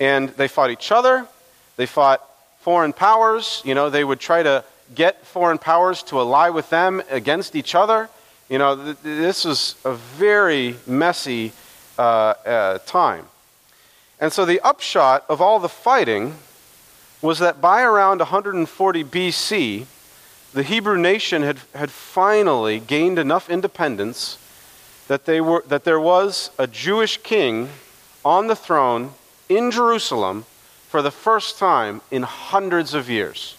And 0.00 0.30
they 0.30 0.48
fought 0.48 0.70
each 0.70 0.90
other, 0.90 1.26
they 1.76 1.86
fought 1.86 2.20
foreign 2.60 2.92
powers. 2.92 3.62
You 3.64 3.74
know, 3.74 3.90
they 3.90 4.02
would 4.02 4.18
try 4.18 4.42
to 4.42 4.64
get 4.94 5.24
foreign 5.26 5.58
powers 5.58 6.02
to 6.04 6.18
ally 6.18 6.48
with 6.48 6.68
them 6.70 7.02
against 7.10 7.54
each 7.54 7.74
other. 7.74 8.08
You 8.48 8.58
know, 8.58 8.76
th- 8.76 8.96
this 9.02 9.44
was 9.44 9.76
a 9.84 9.94
very 9.94 10.76
messy 10.86 11.52
uh, 11.98 12.02
uh, 12.02 12.78
time. 12.86 13.26
And 14.20 14.32
so 14.32 14.44
the 14.44 14.60
upshot 14.60 15.24
of 15.28 15.40
all 15.40 15.58
the 15.58 15.68
fighting 15.68 16.34
was 17.24 17.38
that 17.38 17.58
by 17.58 17.82
around 17.82 18.18
140 18.18 19.04
BC, 19.04 19.86
the 20.52 20.62
Hebrew 20.62 20.98
nation 20.98 21.42
had, 21.42 21.58
had 21.74 21.90
finally 21.90 22.78
gained 22.78 23.18
enough 23.18 23.48
independence 23.48 24.36
that, 25.08 25.24
they 25.24 25.40
were, 25.40 25.64
that 25.66 25.84
there 25.84 25.98
was 25.98 26.50
a 26.58 26.66
Jewish 26.66 27.16
king 27.16 27.70
on 28.26 28.46
the 28.46 28.54
throne 28.54 29.14
in 29.48 29.70
Jerusalem 29.70 30.44
for 30.90 31.00
the 31.00 31.10
first 31.10 31.58
time 31.58 32.02
in 32.10 32.24
hundreds 32.24 32.92
of 32.92 33.08
years. 33.08 33.56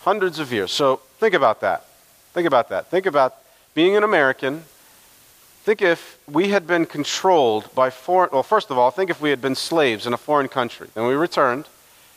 Hundreds 0.00 0.40
of 0.40 0.52
years. 0.52 0.72
So 0.72 0.96
think 1.18 1.34
about 1.34 1.60
that. 1.60 1.86
Think 2.32 2.48
about 2.48 2.70
that. 2.70 2.90
Think 2.90 3.06
about 3.06 3.36
being 3.72 3.96
an 3.96 4.02
American. 4.02 4.64
Think 5.62 5.80
if 5.80 6.18
we 6.28 6.48
had 6.48 6.66
been 6.66 6.86
controlled 6.86 7.72
by 7.72 7.90
foreign, 7.90 8.30
well, 8.32 8.42
first 8.42 8.68
of 8.68 8.78
all, 8.78 8.90
think 8.90 9.10
if 9.10 9.20
we 9.20 9.30
had 9.30 9.40
been 9.40 9.54
slaves 9.54 10.08
in 10.08 10.12
a 10.12 10.18
foreign 10.18 10.48
country. 10.48 10.88
Then 10.94 11.06
we 11.06 11.14
returned. 11.14 11.66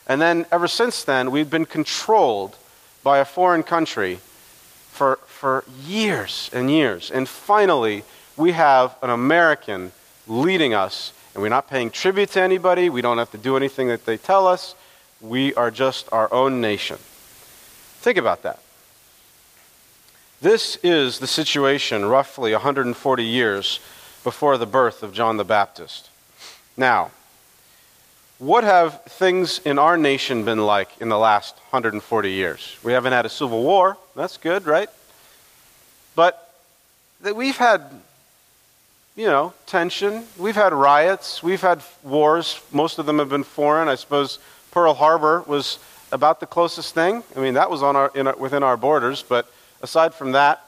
And 0.07 0.21
then 0.21 0.45
ever 0.51 0.67
since 0.67 1.03
then, 1.03 1.31
we've 1.31 1.49
been 1.49 1.65
controlled 1.65 2.55
by 3.03 3.19
a 3.19 3.25
foreign 3.25 3.63
country 3.63 4.19
for, 4.89 5.17
for 5.25 5.63
years 5.85 6.49
and 6.53 6.69
years. 6.69 7.09
And 7.09 7.27
finally, 7.27 8.03
we 8.37 8.51
have 8.51 8.95
an 9.01 9.09
American 9.09 9.91
leading 10.27 10.73
us, 10.73 11.13
and 11.33 11.41
we're 11.41 11.49
not 11.49 11.69
paying 11.69 11.89
tribute 11.89 12.31
to 12.31 12.41
anybody. 12.41 12.89
We 12.89 13.01
don't 13.01 13.17
have 13.17 13.31
to 13.31 13.37
do 13.37 13.57
anything 13.57 13.87
that 13.87 14.05
they 14.05 14.17
tell 14.17 14.47
us. 14.47 14.75
We 15.21 15.53
are 15.55 15.71
just 15.71 16.11
our 16.11 16.31
own 16.33 16.61
nation. 16.61 16.97
Think 18.01 18.17
about 18.17 18.43
that. 18.43 18.59
This 20.41 20.77
is 20.83 21.19
the 21.19 21.27
situation 21.27 22.05
roughly 22.05 22.51
140 22.51 23.23
years 23.23 23.79
before 24.23 24.57
the 24.57 24.65
birth 24.65 25.01
of 25.01 25.13
John 25.13 25.37
the 25.37 25.45
Baptist. 25.45 26.09
Now, 26.75 27.11
what 28.43 28.65
have 28.65 29.03
things 29.03 29.59
in 29.59 29.79
our 29.79 29.95
nation 29.95 30.43
been 30.43 30.65
like 30.65 30.89
in 30.99 31.07
the 31.07 31.17
last 31.17 31.55
140 31.69 32.31
years? 32.31 32.77
We 32.83 32.91
haven't 32.91 33.13
had 33.13 33.25
a 33.25 33.29
civil 33.29 33.63
war. 33.63 33.97
That's 34.15 34.35
good, 34.35 34.65
right? 34.65 34.89
But 36.13 36.53
that 37.21 37.37
we've 37.37 37.55
had, 37.55 37.81
you 39.15 39.27
know, 39.27 39.53
tension. 39.65 40.25
We've 40.37 40.57
had 40.57 40.73
riots. 40.73 41.41
We've 41.41 41.61
had 41.61 41.81
wars. 42.03 42.61
Most 42.73 42.99
of 42.99 43.05
them 43.05 43.19
have 43.19 43.29
been 43.29 43.45
foreign. 43.45 43.87
I 43.87 43.95
suppose 43.95 44.39
Pearl 44.71 44.93
Harbor 44.93 45.45
was 45.47 45.79
about 46.11 46.41
the 46.41 46.45
closest 46.45 46.93
thing. 46.93 47.23
I 47.37 47.39
mean, 47.39 47.53
that 47.53 47.71
was 47.71 47.81
on 47.81 47.95
our, 47.95 48.11
our, 48.13 48.35
within 48.35 48.61
our 48.61 48.75
borders, 48.75 49.23
but 49.23 49.49
aside 49.81 50.13
from 50.13 50.33
that, 50.33 50.63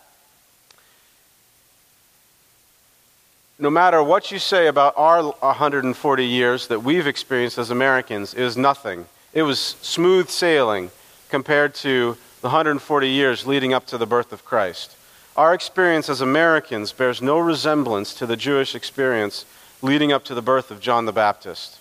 no 3.58 3.70
matter 3.70 4.04
what 4.04 4.32
you 4.32 4.40
say 4.40 4.68
about 4.68 4.94
our 4.98 5.24
140 5.24 6.26
years 6.26 6.68
that 6.68 6.84
we've 6.84 7.08
experienced 7.08 7.58
as 7.58 7.70
Americans, 7.70 8.34
is 8.34 8.58
nothing. 8.58 9.06
It 9.34 9.44
was 9.44 9.60
smooth 9.82 10.30
sailing 10.30 10.92
compared 11.30 11.74
to 11.76 12.18
the 12.42 12.48
140 12.50 13.10
years 13.10 13.48
leading 13.48 13.74
up 13.74 13.86
to 13.88 13.98
the 13.98 14.06
birth 14.06 14.34
of 14.34 14.46
Christ. 14.46 14.96
Our 15.38 15.54
experience 15.54 16.10
as 16.10 16.22
Americans 16.22 16.92
bears 16.92 17.22
no 17.22 17.40
resemblance 17.40 18.14
to 18.16 18.26
the 18.26 18.38
Jewish 18.38 18.76
experience 18.76 19.46
leading 19.82 20.12
up 20.12 20.24
to 20.26 20.36
the 20.36 20.42
birth 20.42 20.72
of 20.72 20.80
John 20.80 21.06
the 21.06 21.12
Baptist. 21.12 21.80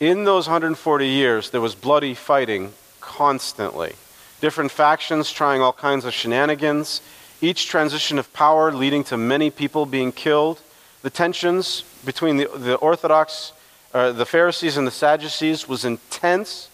In 0.00 0.24
those 0.24 0.46
140 0.46 1.06
years, 1.06 1.50
there 1.50 1.60
was 1.60 1.74
bloody 1.74 2.14
fighting 2.14 2.72
constantly. 3.00 3.94
Different 4.40 4.70
factions 4.70 5.32
trying 5.32 5.60
all 5.60 5.72
kinds 5.72 6.04
of 6.04 6.14
shenanigans, 6.14 7.02
each 7.40 7.68
transition 7.68 8.18
of 8.18 8.32
power 8.32 8.72
leading 8.72 9.04
to 9.04 9.16
many 9.16 9.50
people 9.50 9.86
being 9.86 10.12
killed. 10.12 10.60
The 11.02 11.10
tensions 11.10 11.84
between 12.04 12.36
the, 12.36 12.46
the 12.46 12.74
Orthodox, 12.76 13.52
uh, 13.94 14.12
the 14.12 14.26
Pharisees, 14.26 14.76
and 14.76 14.86
the 14.86 14.90
Sadducees 14.92 15.68
was 15.68 15.84
intense. 15.84 16.68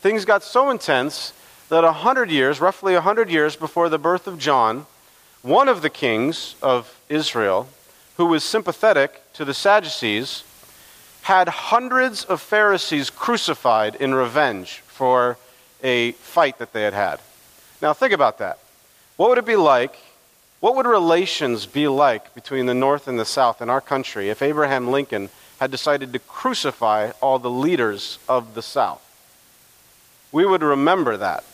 Things 0.00 0.24
got 0.24 0.42
so 0.42 0.70
intense 0.70 1.32
that 1.68 1.84
a 1.84 1.92
hundred 1.92 2.30
years, 2.30 2.60
roughly 2.60 2.94
a 2.94 3.00
hundred 3.00 3.30
years 3.30 3.56
before 3.56 3.88
the 3.88 3.98
birth 3.98 4.26
of 4.26 4.38
John, 4.38 4.86
one 5.42 5.68
of 5.68 5.82
the 5.82 5.90
kings 5.90 6.56
of 6.62 6.98
Israel, 7.08 7.68
who 8.16 8.26
was 8.26 8.42
sympathetic 8.42 9.22
to 9.34 9.44
the 9.44 9.54
Sadducees, 9.54 10.42
had 11.22 11.48
hundreds 11.48 12.24
of 12.24 12.40
Pharisees 12.40 13.10
crucified 13.10 13.94
in 13.96 14.14
revenge 14.14 14.82
for 14.86 15.36
a 15.82 16.12
fight 16.12 16.58
that 16.58 16.72
they 16.72 16.82
had 16.82 16.94
had. 16.94 17.20
Now, 17.80 17.92
think 17.92 18.12
about 18.12 18.38
that. 18.38 18.58
What 19.16 19.28
would 19.28 19.38
it 19.38 19.46
be 19.46 19.56
like? 19.56 19.96
What 20.60 20.74
would 20.74 20.86
relations 20.86 21.66
be 21.66 21.86
like 21.88 22.34
between 22.34 22.66
the 22.66 22.74
North 22.74 23.06
and 23.06 23.18
the 23.18 23.24
South 23.24 23.62
in 23.62 23.70
our 23.70 23.80
country 23.80 24.28
if 24.28 24.42
Abraham 24.42 24.90
Lincoln 24.90 25.30
had 25.60 25.70
decided 25.70 26.12
to 26.12 26.18
crucify 26.18 27.12
all 27.20 27.38
the 27.38 27.50
leaders 27.50 28.18
of 28.28 28.54
the 28.54 28.62
South? 28.62 29.04
We 30.32 30.44
would 30.44 30.62
remember 30.62 31.16
that, 31.16 31.44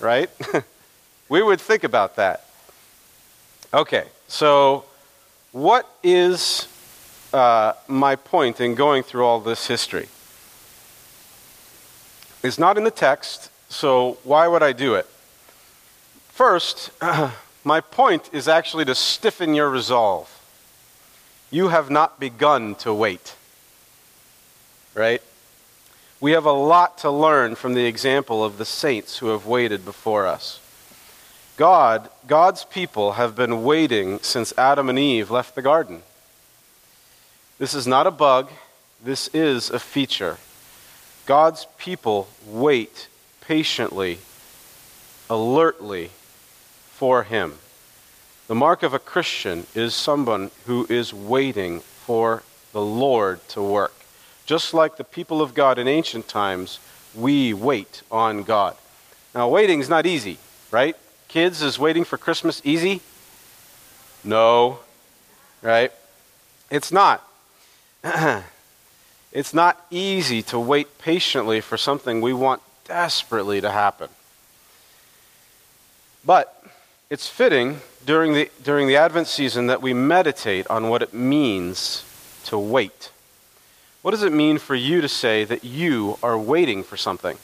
right? 0.00 0.30
we 1.28 1.42
would 1.42 1.60
think 1.60 1.84
about 1.84 2.16
that. 2.16 2.46
Okay, 3.72 4.04
so 4.28 4.84
what 5.52 5.88
is 6.02 6.68
uh, 7.34 7.72
my 7.88 8.14
point 8.14 8.60
in 8.60 8.76
going 8.76 9.02
through 9.02 9.24
all 9.24 9.40
this 9.40 9.66
history. 9.66 10.08
It's 12.44 12.58
not 12.58 12.78
in 12.78 12.84
the 12.84 12.92
text, 12.92 13.50
so 13.68 14.18
why 14.22 14.46
would 14.46 14.62
I 14.62 14.72
do 14.72 14.94
it? 14.94 15.06
First, 16.28 16.90
my 17.64 17.80
point 17.80 18.28
is 18.32 18.46
actually 18.46 18.84
to 18.84 18.94
stiffen 18.94 19.54
your 19.54 19.70
resolve. 19.70 20.30
You 21.50 21.68
have 21.68 21.88
not 21.88 22.20
begun 22.20 22.74
to 22.76 22.92
wait. 22.92 23.34
Right? 24.94 25.22
We 26.20 26.32
have 26.32 26.44
a 26.44 26.52
lot 26.52 26.98
to 26.98 27.10
learn 27.10 27.54
from 27.54 27.74
the 27.74 27.86
example 27.86 28.44
of 28.44 28.58
the 28.58 28.64
saints 28.64 29.18
who 29.18 29.28
have 29.28 29.46
waited 29.46 29.84
before 29.84 30.26
us. 30.26 30.60
God, 31.56 32.10
God's 32.26 32.64
people 32.64 33.12
have 33.12 33.36
been 33.36 33.62
waiting 33.62 34.18
since 34.20 34.52
Adam 34.58 34.88
and 34.88 34.98
Eve 34.98 35.30
left 35.30 35.54
the 35.54 35.62
garden. 35.62 36.02
This 37.58 37.74
is 37.74 37.86
not 37.86 38.06
a 38.06 38.10
bug, 38.10 38.50
this 39.02 39.28
is 39.28 39.70
a 39.70 39.78
feature. 39.78 40.38
God's 41.26 41.66
people 41.78 42.28
wait 42.46 43.08
patiently, 43.40 44.18
alertly 45.30 46.10
for 46.94 47.24
Him. 47.24 47.54
The 48.46 48.54
mark 48.54 48.82
of 48.82 48.94
a 48.94 48.98
Christian 48.98 49.66
is 49.74 49.94
someone 49.94 50.50
who 50.66 50.86
is 50.88 51.12
waiting 51.12 51.80
for 51.80 52.42
the 52.72 52.80
Lord 52.80 53.46
to 53.48 53.62
work. 53.62 53.94
Just 54.46 54.74
like 54.74 54.96
the 54.96 55.04
people 55.04 55.40
of 55.42 55.54
God 55.54 55.78
in 55.78 55.88
ancient 55.88 56.28
times, 56.28 56.78
we 57.14 57.52
wait 57.52 58.02
on 58.10 58.42
God. 58.42 58.76
Now, 59.34 59.48
waiting 59.48 59.80
is 59.80 59.88
not 59.88 60.06
easy, 60.06 60.38
right? 60.70 60.96
Kids, 61.28 61.62
is 61.62 61.78
waiting 61.78 62.04
for 62.04 62.16
Christmas 62.16 62.60
easy? 62.64 63.00
No, 64.22 64.78
right? 65.62 65.90
It's 66.70 66.92
not. 66.92 67.26
it's 69.32 69.54
not 69.54 69.84
easy 69.90 70.42
to 70.42 70.58
wait 70.58 70.98
patiently 70.98 71.60
for 71.60 71.76
something 71.76 72.20
we 72.20 72.32
want 72.32 72.62
desperately 72.84 73.60
to 73.60 73.70
happen. 73.70 74.08
But 76.24 76.64
it's 77.10 77.28
fitting 77.28 77.80
during 78.06 78.32
the, 78.32 78.50
during 78.62 78.86
the 78.86 78.96
Advent 78.96 79.26
season 79.26 79.66
that 79.66 79.82
we 79.82 79.92
meditate 79.92 80.66
on 80.68 80.88
what 80.88 81.02
it 81.02 81.14
means 81.14 82.04
to 82.44 82.58
wait. 82.58 83.10
What 84.02 84.10
does 84.10 84.22
it 84.22 84.32
mean 84.32 84.58
for 84.58 84.74
you 84.74 85.00
to 85.00 85.08
say 85.08 85.44
that 85.44 85.64
you 85.64 86.18
are 86.22 86.38
waiting 86.38 86.82
for 86.82 86.96
something? 86.96 87.38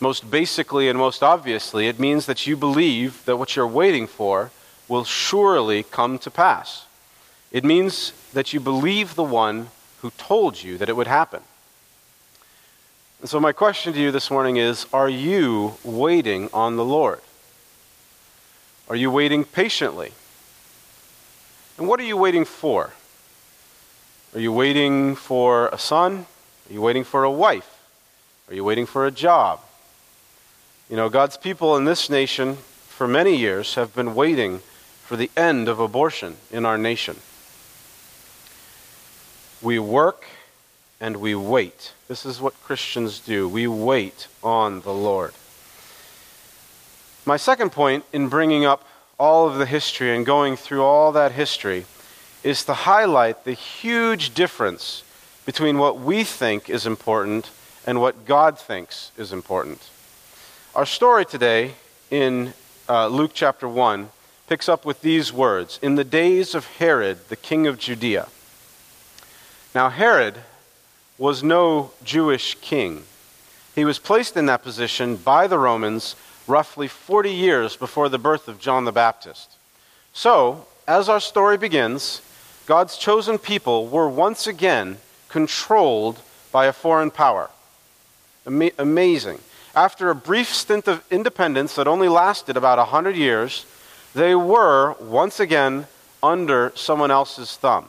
Most 0.00 0.30
basically 0.30 0.88
and 0.88 0.98
most 0.98 1.22
obviously, 1.22 1.86
it 1.86 2.00
means 2.00 2.26
that 2.26 2.46
you 2.46 2.56
believe 2.56 3.24
that 3.26 3.36
what 3.36 3.54
you're 3.54 3.66
waiting 3.66 4.06
for 4.06 4.50
will 4.88 5.04
surely 5.04 5.82
come 5.82 6.18
to 6.18 6.30
pass. 6.30 6.86
It 7.52 7.64
means 7.64 8.12
that 8.32 8.52
you 8.52 8.60
believe 8.60 9.14
the 9.14 9.22
one 9.22 9.68
who 10.00 10.10
told 10.12 10.62
you 10.62 10.78
that 10.78 10.88
it 10.88 10.96
would 10.96 11.06
happen. 11.06 11.42
And 13.20 13.28
so, 13.28 13.38
my 13.38 13.52
question 13.52 13.92
to 13.92 14.00
you 14.00 14.10
this 14.10 14.30
morning 14.30 14.56
is 14.56 14.86
Are 14.92 15.08
you 15.08 15.74
waiting 15.84 16.48
on 16.52 16.76
the 16.76 16.84
Lord? 16.84 17.20
Are 18.90 18.96
you 18.96 19.08
waiting 19.08 19.44
patiently? 19.44 20.10
And 21.78 21.86
what 21.86 22.00
are 22.00 22.04
you 22.04 22.16
waiting 22.16 22.44
for? 22.44 22.92
Are 24.34 24.40
you 24.40 24.52
waiting 24.52 25.14
for 25.14 25.68
a 25.68 25.78
son? 25.78 26.26
Are 26.68 26.72
you 26.72 26.82
waiting 26.82 27.04
for 27.04 27.22
a 27.22 27.30
wife? 27.30 27.86
Are 28.48 28.54
you 28.54 28.64
waiting 28.64 28.86
for 28.86 29.06
a 29.06 29.12
job? 29.12 29.60
You 30.90 30.96
know, 30.96 31.08
God's 31.08 31.36
people 31.36 31.76
in 31.76 31.84
this 31.84 32.10
nation 32.10 32.56
for 32.88 33.06
many 33.06 33.36
years 33.36 33.76
have 33.76 33.94
been 33.94 34.16
waiting 34.16 34.58
for 35.04 35.16
the 35.16 35.30
end 35.36 35.68
of 35.68 35.78
abortion 35.78 36.38
in 36.50 36.66
our 36.66 36.76
nation. 36.76 37.18
We 39.62 39.78
work 39.78 40.24
and 41.00 41.18
we 41.18 41.36
wait. 41.36 41.92
This 42.08 42.26
is 42.26 42.40
what 42.40 42.60
Christians 42.64 43.20
do. 43.20 43.48
We 43.48 43.68
wait 43.68 44.26
on 44.42 44.80
the 44.80 44.92
Lord. 44.92 45.32
My 47.26 47.36
second 47.36 47.70
point 47.70 48.04
in 48.12 48.28
bringing 48.28 48.64
up 48.64 48.86
all 49.18 49.46
of 49.46 49.58
the 49.58 49.66
history 49.66 50.16
and 50.16 50.24
going 50.24 50.56
through 50.56 50.82
all 50.82 51.12
that 51.12 51.32
history 51.32 51.84
is 52.42 52.64
to 52.64 52.72
highlight 52.72 53.44
the 53.44 53.52
huge 53.52 54.32
difference 54.32 55.04
between 55.44 55.76
what 55.78 56.00
we 56.00 56.24
think 56.24 56.70
is 56.70 56.86
important 56.86 57.50
and 57.86 58.00
what 58.00 58.24
God 58.24 58.58
thinks 58.58 59.12
is 59.18 59.32
important. 59.32 59.90
Our 60.74 60.86
story 60.86 61.26
today 61.26 61.74
in 62.10 62.54
uh, 62.88 63.08
Luke 63.08 63.32
chapter 63.34 63.68
1 63.68 64.08
picks 64.48 64.68
up 64.68 64.84
with 64.84 65.02
these 65.02 65.32
words 65.32 65.78
In 65.82 65.96
the 65.96 66.04
days 66.04 66.54
of 66.54 66.66
Herod, 66.78 67.28
the 67.28 67.36
king 67.36 67.66
of 67.66 67.78
Judea. 67.78 68.28
Now, 69.74 69.90
Herod 69.90 70.36
was 71.18 71.42
no 71.42 71.92
Jewish 72.02 72.54
king. 72.60 73.04
He 73.74 73.84
was 73.84 73.98
placed 73.98 74.36
in 74.36 74.46
that 74.46 74.62
position 74.62 75.16
by 75.16 75.46
the 75.46 75.58
Romans 75.58 76.16
roughly 76.50 76.88
40 76.88 77.30
years 77.30 77.76
before 77.76 78.08
the 78.08 78.18
birth 78.18 78.48
of 78.48 78.58
John 78.58 78.84
the 78.84 78.92
Baptist. 78.92 79.52
So, 80.12 80.66
as 80.86 81.08
our 81.08 81.20
story 81.20 81.56
begins, 81.56 82.20
God's 82.66 82.98
chosen 82.98 83.38
people 83.38 83.86
were 83.86 84.08
once 84.08 84.46
again 84.46 84.98
controlled 85.28 86.20
by 86.50 86.66
a 86.66 86.72
foreign 86.72 87.12
power. 87.12 87.48
Ama- 88.46 88.72
amazing. 88.78 89.38
After 89.74 90.10
a 90.10 90.14
brief 90.14 90.52
stint 90.52 90.88
of 90.88 91.04
independence 91.10 91.76
that 91.76 91.86
only 91.86 92.08
lasted 92.08 92.56
about 92.56 92.78
100 92.78 93.14
years, 93.14 93.64
they 94.14 94.34
were 94.34 94.94
once 95.00 95.38
again 95.38 95.86
under 96.22 96.72
someone 96.74 97.12
else's 97.12 97.56
thumb. 97.56 97.88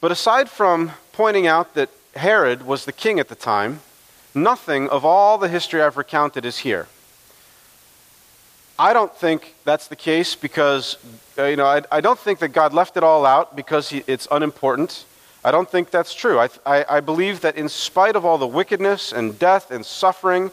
But 0.00 0.10
aside 0.10 0.48
from 0.48 0.92
pointing 1.12 1.46
out 1.46 1.74
that 1.74 1.90
Herod 2.16 2.66
was 2.66 2.86
the 2.86 2.92
king 2.92 3.20
at 3.20 3.28
the 3.28 3.34
time, 3.34 3.80
nothing 4.34 4.88
of 4.88 5.04
all 5.04 5.38
the 5.38 5.48
history 5.48 5.82
I've 5.82 5.96
recounted 5.96 6.44
is 6.44 6.58
here. 6.58 6.86
I 8.78 8.92
don't 8.92 9.14
think 9.14 9.54
that's 9.64 9.88
the 9.88 9.96
case 9.96 10.34
because, 10.34 10.96
uh, 11.38 11.44
you 11.44 11.56
know, 11.56 11.66
I, 11.66 11.82
I, 11.92 12.00
don't 12.00 12.18
think 12.18 12.38
that 12.40 12.48
God 12.48 12.72
left 12.72 12.96
it 12.96 13.04
all 13.04 13.24
out 13.26 13.54
because 13.54 13.90
he, 13.90 14.02
it's 14.06 14.26
unimportant. 14.30 15.04
I 15.44 15.50
don't 15.50 15.70
think 15.70 15.90
that's 15.90 16.14
true. 16.14 16.38
I, 16.38 16.48
I, 16.64 16.84
I 16.88 17.00
believe 17.00 17.42
that 17.42 17.56
in 17.56 17.68
spite 17.68 18.16
of 18.16 18.24
all 18.24 18.38
the 18.38 18.46
wickedness 18.46 19.12
and 19.12 19.38
death 19.38 19.70
and 19.70 19.84
suffering, 19.84 20.50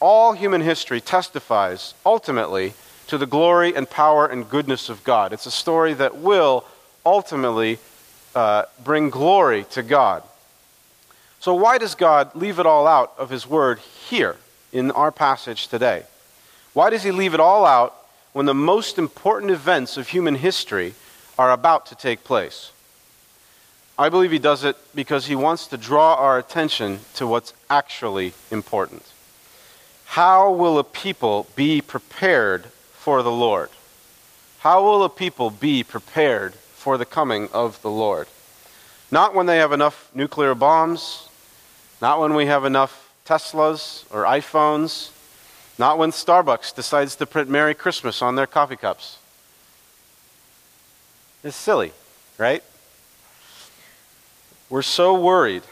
all 0.00 0.32
human 0.32 0.60
history 0.60 1.00
testifies 1.00 1.94
ultimately 2.06 2.74
to 3.08 3.18
the 3.18 3.26
glory 3.26 3.74
and 3.74 3.88
power 3.88 4.26
and 4.26 4.48
goodness 4.48 4.88
of 4.88 5.02
God. 5.02 5.32
It's 5.32 5.46
a 5.46 5.50
story 5.50 5.94
that 5.94 6.18
will 6.18 6.64
ultimately 7.04 7.78
uh, 8.34 8.64
bring 8.84 9.10
glory 9.10 9.64
to 9.70 9.82
God. 9.82 10.22
So, 11.40 11.54
why 11.54 11.78
does 11.78 11.94
God 11.94 12.34
leave 12.34 12.58
it 12.58 12.66
all 12.66 12.86
out 12.86 13.12
of 13.18 13.30
His 13.30 13.46
Word 13.46 13.78
here 13.78 14.36
in 14.72 14.90
our 14.90 15.12
passage 15.12 15.68
today? 15.68 16.04
Why 16.72 16.90
does 16.90 17.02
He 17.02 17.12
leave 17.12 17.34
it 17.34 17.40
all 17.40 17.64
out 17.64 17.94
when 18.32 18.46
the 18.46 18.54
most 18.54 18.98
important 18.98 19.52
events 19.52 19.96
of 19.96 20.08
human 20.08 20.34
history 20.34 20.94
are 21.38 21.52
about 21.52 21.86
to 21.86 21.94
take 21.94 22.24
place? 22.24 22.72
I 23.98 24.10
believe 24.10 24.30
he 24.30 24.38
does 24.38 24.62
it 24.62 24.76
because 24.94 25.26
he 25.26 25.34
wants 25.34 25.66
to 25.66 25.76
draw 25.76 26.14
our 26.14 26.38
attention 26.38 27.00
to 27.14 27.26
what's 27.26 27.52
actually 27.68 28.32
important. 28.48 29.02
How 30.04 30.52
will 30.52 30.78
a 30.78 30.84
people 30.84 31.48
be 31.56 31.80
prepared 31.80 32.66
for 32.92 33.24
the 33.24 33.32
Lord? 33.32 33.70
How 34.60 34.84
will 34.84 35.02
a 35.02 35.08
people 35.08 35.50
be 35.50 35.82
prepared 35.82 36.54
for 36.54 36.96
the 36.96 37.04
coming 37.04 37.48
of 37.52 37.82
the 37.82 37.90
Lord? 37.90 38.28
Not 39.10 39.34
when 39.34 39.46
they 39.46 39.58
have 39.58 39.72
enough 39.72 40.10
nuclear 40.14 40.54
bombs, 40.54 41.27
not 42.00 42.20
when 42.20 42.34
we 42.34 42.46
have 42.46 42.64
enough 42.64 43.12
Teslas 43.26 44.04
or 44.10 44.24
iPhones, 44.24 45.10
not 45.78 45.98
when 45.98 46.10
Starbucks 46.10 46.74
decides 46.74 47.16
to 47.16 47.26
print 47.26 47.48
Merry 47.48 47.74
Christmas 47.74 48.22
on 48.22 48.34
their 48.34 48.46
coffee 48.46 48.76
cups. 48.76 49.18
It's 51.44 51.56
silly, 51.56 51.92
right? 52.36 52.62
We're 54.68 54.82
so 54.82 55.18
worried 55.18 55.62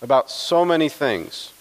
about 0.00 0.30
so 0.30 0.64
many 0.64 0.88
things, 0.88 1.52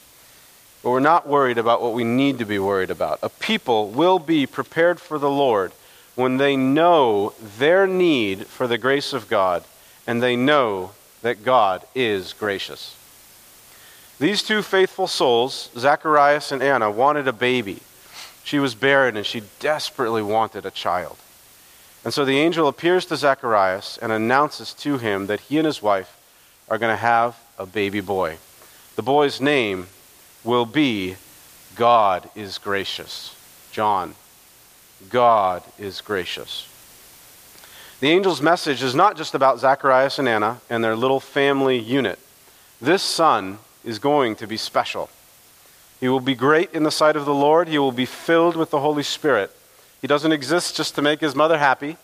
but 0.83 0.91
we're 0.91 0.99
not 0.99 1.27
worried 1.27 1.57
about 1.57 1.81
what 1.81 1.93
we 1.93 2.03
need 2.03 2.39
to 2.39 2.45
be 2.45 2.59
worried 2.59 2.91
about. 2.91 3.19
A 3.21 3.29
people 3.29 3.89
will 3.89 4.19
be 4.19 4.45
prepared 4.45 4.99
for 4.99 5.17
the 5.17 5.29
Lord 5.29 5.71
when 6.15 6.37
they 6.37 6.55
know 6.55 7.33
their 7.57 7.87
need 7.87 8.47
for 8.47 8.67
the 8.67 8.77
grace 8.77 9.13
of 9.13 9.27
God 9.27 9.63
and 10.05 10.21
they 10.21 10.35
know 10.35 10.91
that 11.21 11.43
God 11.43 11.83
is 11.95 12.33
gracious. 12.33 12.95
These 14.21 14.43
two 14.43 14.61
faithful 14.61 15.07
souls, 15.07 15.71
Zacharias 15.75 16.51
and 16.51 16.61
Anna, 16.61 16.91
wanted 16.91 17.27
a 17.27 17.33
baby. 17.33 17.79
She 18.43 18.59
was 18.59 18.75
barren 18.75 19.17
and 19.17 19.25
she 19.25 19.41
desperately 19.59 20.21
wanted 20.21 20.63
a 20.63 20.69
child. 20.69 21.17
And 22.05 22.13
so 22.13 22.23
the 22.23 22.37
angel 22.37 22.67
appears 22.67 23.07
to 23.07 23.15
Zacharias 23.15 23.97
and 23.99 24.11
announces 24.11 24.75
to 24.75 24.99
him 24.99 25.25
that 25.25 25.39
he 25.39 25.57
and 25.57 25.65
his 25.65 25.81
wife 25.81 26.15
are 26.69 26.77
going 26.77 26.93
to 26.93 27.01
have 27.01 27.35
a 27.57 27.65
baby 27.65 27.99
boy. 27.99 28.37
The 28.95 29.01
boy's 29.01 29.41
name 29.41 29.87
will 30.43 30.67
be 30.67 31.15
God 31.73 32.29
is 32.35 32.59
gracious. 32.59 33.35
John, 33.71 34.13
God 35.09 35.63
is 35.79 35.99
gracious. 35.99 36.67
The 38.01 38.11
angel's 38.11 38.39
message 38.39 38.83
is 38.83 38.93
not 38.93 39.17
just 39.17 39.33
about 39.33 39.59
Zacharias 39.59 40.19
and 40.19 40.29
Anna 40.29 40.61
and 40.69 40.83
their 40.83 40.95
little 40.95 41.19
family 41.19 41.79
unit. 41.79 42.19
This 42.79 43.01
son 43.01 43.57
is 43.83 43.99
going 43.99 44.35
to 44.37 44.47
be 44.47 44.57
special. 44.57 45.09
He 45.99 46.09
will 46.09 46.19
be 46.19 46.35
great 46.35 46.73
in 46.73 46.83
the 46.83 46.91
sight 46.91 47.15
of 47.15 47.25
the 47.25 47.33
Lord. 47.33 47.67
He 47.67 47.77
will 47.77 47.91
be 47.91 48.05
filled 48.05 48.55
with 48.55 48.71
the 48.71 48.79
Holy 48.79 49.03
Spirit. 49.03 49.55
He 50.01 50.07
doesn't 50.07 50.31
exist 50.31 50.75
just 50.75 50.95
to 50.95 51.01
make 51.01 51.21
his 51.21 51.35
mother 51.35 51.59
happy. 51.59 51.97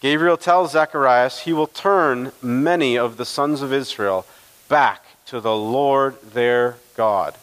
Gabriel 0.00 0.36
tells 0.36 0.72
Zacharias 0.72 1.40
he 1.40 1.52
will 1.52 1.66
turn 1.66 2.32
many 2.42 2.98
of 2.98 3.16
the 3.16 3.24
sons 3.24 3.62
of 3.62 3.72
Israel 3.72 4.26
back 4.68 5.04
to 5.26 5.40
the 5.40 5.56
Lord 5.56 6.20
their 6.32 6.76
God. 6.96 7.34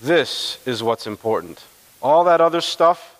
This 0.00 0.58
is 0.66 0.82
what's 0.82 1.06
important. 1.06 1.62
All 2.02 2.24
that 2.24 2.40
other 2.40 2.60
stuff 2.60 3.16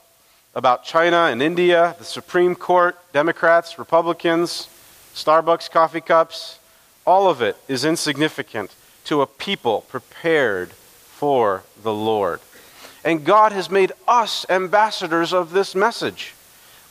about 0.55 0.85
China 0.85 1.29
and 1.31 1.41
India, 1.41 1.95
the 1.99 2.05
Supreme 2.05 2.55
Court, 2.55 2.99
Democrats, 3.13 3.79
Republicans, 3.79 4.69
Starbucks 5.15 5.71
coffee 5.71 6.01
cups, 6.01 6.59
all 7.07 7.29
of 7.29 7.43
it 7.43 7.57
is 7.69 7.85
insignificant 7.85 8.75
to 9.05 9.21
a 9.21 9.27
people 9.27 9.83
prepared 9.83 10.73
for 10.73 11.65
the 11.83 11.93
Lord. 11.93 12.41
And 13.05 13.25
God 13.25 13.53
has 13.53 13.71
made 13.71 13.93
us 14.07 14.47
ambassadors 14.49 15.33
of 15.33 15.53
this 15.53 15.75
message. 15.75 16.35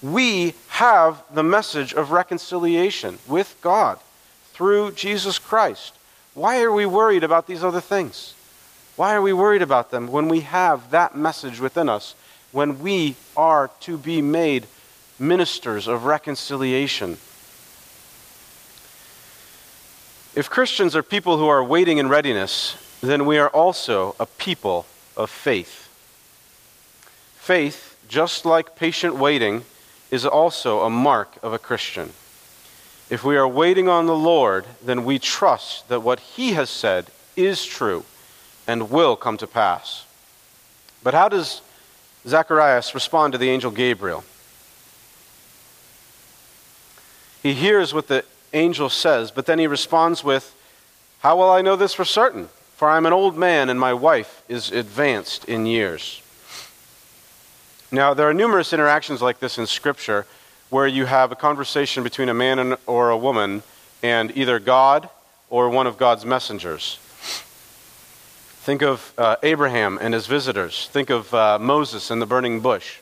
We 0.01 0.53
have 0.69 1.23
the 1.33 1.43
message 1.43 1.93
of 1.93 2.11
reconciliation 2.11 3.17
with 3.27 3.55
God 3.61 3.99
through 4.53 4.91
Jesus 4.91 5.39
Christ. 5.39 5.95
Why 6.33 6.61
are 6.61 6.71
we 6.71 6.85
worried 6.85 7.23
about 7.23 7.47
these 7.47 7.63
other 7.63 7.81
things? 7.81 8.35
Why 8.95 9.15
are 9.15 9.21
we 9.21 9.33
worried 9.33 9.61
about 9.61 9.89
them 9.89 10.07
when 10.07 10.27
we 10.27 10.41
have 10.41 10.91
that 10.91 11.15
message 11.15 11.59
within 11.59 11.89
us, 11.89 12.13
when 12.51 12.79
we 12.79 13.15
are 13.35 13.71
to 13.81 13.97
be 13.97 14.21
made 14.21 14.67
ministers 15.17 15.87
of 15.87 16.05
reconciliation? 16.05 17.17
If 20.33 20.49
Christians 20.49 20.95
are 20.95 21.03
people 21.03 21.37
who 21.37 21.47
are 21.47 21.63
waiting 21.63 21.97
in 21.97 22.07
readiness, 22.07 22.77
then 23.01 23.25
we 23.25 23.37
are 23.37 23.49
also 23.49 24.15
a 24.17 24.25
people 24.25 24.85
of 25.17 25.29
faith. 25.29 25.89
Faith, 27.35 27.97
just 28.07 28.45
like 28.45 28.75
patient 28.75 29.15
waiting, 29.15 29.65
is 30.09 30.25
also 30.25 30.81
a 30.81 30.89
mark 30.89 31.35
of 31.43 31.51
a 31.51 31.59
Christian. 31.59 32.13
If 33.09 33.25
we 33.25 33.35
are 33.35 33.47
waiting 33.47 33.89
on 33.89 34.05
the 34.05 34.15
Lord, 34.15 34.65
then 34.81 35.03
we 35.03 35.19
trust 35.19 35.89
that 35.89 36.01
what 36.01 36.21
He 36.21 36.53
has 36.53 36.69
said 36.69 37.07
is 37.35 37.65
true 37.65 38.05
and 38.65 38.89
will 38.89 39.17
come 39.17 39.35
to 39.37 39.47
pass. 39.47 40.05
But 41.03 41.13
how 41.13 41.27
does 41.27 41.61
Zacharias 42.25 42.93
respond 42.93 43.33
to 43.33 43.37
the 43.37 43.49
angel 43.49 43.71
Gabriel? 43.71 44.23
He 47.43 47.53
hears 47.53 47.93
what 47.93 48.07
the 48.07 48.23
angel 48.53 48.89
says, 48.89 49.31
but 49.31 49.45
then 49.45 49.59
he 49.59 49.67
responds 49.67 50.23
with, 50.23 50.55
How 51.19 51.37
will 51.37 51.49
I 51.49 51.61
know 51.61 51.75
this 51.75 51.93
for 51.93 52.05
certain? 52.05 52.49
For 52.75 52.89
I 52.89 52.97
am 52.97 53.05
an 53.05 53.13
old 53.13 53.37
man 53.37 53.69
and 53.69 53.79
my 53.79 53.93
wife 53.93 54.43
is 54.49 54.71
advanced 54.71 55.45
in 55.45 55.65
years. 55.65 56.21
Now, 57.91 58.13
there 58.13 58.29
are 58.29 58.33
numerous 58.33 58.73
interactions 58.73 59.21
like 59.21 59.39
this 59.39 59.57
in 59.57 59.67
Scripture 59.67 60.25
where 60.69 60.87
you 60.87 61.05
have 61.05 61.31
a 61.31 61.35
conversation 61.35 62.03
between 62.03 62.29
a 62.29 62.33
man 62.33 62.77
or 62.87 63.09
a 63.09 63.17
woman 63.17 63.61
and 64.01 64.35
either 64.37 64.59
God 64.59 65.09
or 65.49 65.69
one 65.69 65.85
of 65.85 65.97
God's 65.97 66.25
messengers. 66.25 66.97
Think 68.61 68.81
of 68.81 69.13
uh, 69.17 69.35
Abraham 69.43 69.99
and 70.01 70.13
his 70.13 70.27
visitors. 70.27 70.87
Think 70.87 71.09
of 71.09 71.33
uh, 71.33 71.59
Moses 71.59 72.09
and 72.09 72.21
the 72.21 72.25
burning 72.25 72.61
bush. 72.61 72.99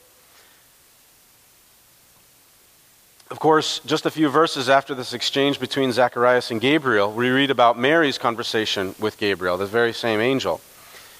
Of 3.31 3.39
course, 3.39 3.79
just 3.85 4.07
a 4.07 4.11
few 4.11 4.27
verses 4.27 4.69
after 4.69 4.95
this 4.95 5.13
exchange 5.13 5.59
between 5.59 5.91
Zacharias 5.91 6.49
and 6.49 6.59
Gabriel, 6.59 7.11
we 7.11 7.29
read 7.29 7.51
about 7.51 7.77
Mary's 7.77 8.17
conversation 8.17 8.95
with 8.99 9.19
Gabriel, 9.19 9.55
the 9.55 9.67
very 9.67 9.93
same 9.93 10.19
angel. 10.19 10.61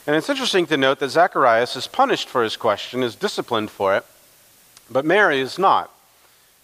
And 0.08 0.16
it's 0.16 0.28
interesting 0.28 0.66
to 0.68 0.78
note 0.78 0.98
that 1.00 1.10
Zacharias 1.10 1.76
is 1.76 1.86
punished 1.86 2.28
for 2.28 2.42
his 2.42 2.58
question, 2.58 3.04
is 3.04 3.16
disciplined 3.16 3.70
for 3.70 3.96
it, 3.96 4.06
but 4.90 5.06
Mary 5.06 5.40
is 5.40 5.60
not. 5.60 5.92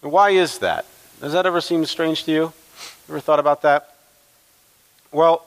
And 0.02 0.10
why 0.10 0.30
is 0.30 0.58
that? 0.58 0.84
Does 1.20 1.32
that 1.32 1.46
ever 1.46 1.60
seem 1.60 1.84
strange 1.84 2.24
to 2.24 2.32
you? 2.32 2.52
Ever 3.08 3.20
thought 3.20 3.38
about 3.38 3.62
that? 3.62 3.94
Well, 5.12 5.46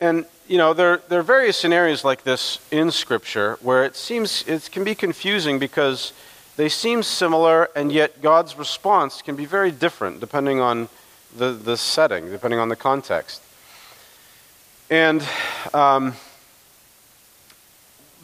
and 0.00 0.26
you 0.46 0.58
know, 0.58 0.74
there, 0.74 0.98
there 1.08 1.18
are 1.18 1.24
various 1.24 1.56
scenarios 1.56 2.04
like 2.04 2.22
this 2.22 2.60
in 2.70 2.92
Scripture 2.92 3.58
where 3.62 3.84
it 3.84 3.96
seems 3.96 4.44
it 4.46 4.70
can 4.70 4.84
be 4.84 4.94
confusing 4.94 5.58
because 5.58 6.12
they 6.56 6.68
seem 6.68 7.02
similar, 7.02 7.68
and 7.74 7.90
yet 7.90 8.22
God's 8.22 8.56
response 8.56 9.22
can 9.22 9.34
be 9.34 9.44
very 9.44 9.70
different 9.70 10.20
depending 10.20 10.60
on 10.60 10.88
the, 11.36 11.50
the 11.50 11.76
setting, 11.76 12.30
depending 12.30 12.60
on 12.60 12.68
the 12.68 12.76
context. 12.76 13.42
And 14.88 15.26
um, 15.72 16.14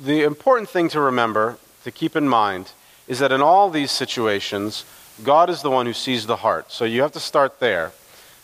the 0.00 0.22
important 0.22 0.68
thing 0.68 0.88
to 0.90 1.00
remember, 1.00 1.58
to 1.84 1.90
keep 1.90 2.14
in 2.14 2.28
mind, 2.28 2.72
is 3.08 3.18
that 3.18 3.32
in 3.32 3.40
all 3.40 3.70
these 3.70 3.90
situations, 3.90 4.84
God 5.24 5.50
is 5.50 5.62
the 5.62 5.70
one 5.70 5.86
who 5.86 5.92
sees 5.92 6.26
the 6.26 6.36
heart. 6.36 6.70
So 6.70 6.84
you 6.84 7.02
have 7.02 7.12
to 7.12 7.20
start 7.20 7.58
there. 7.58 7.92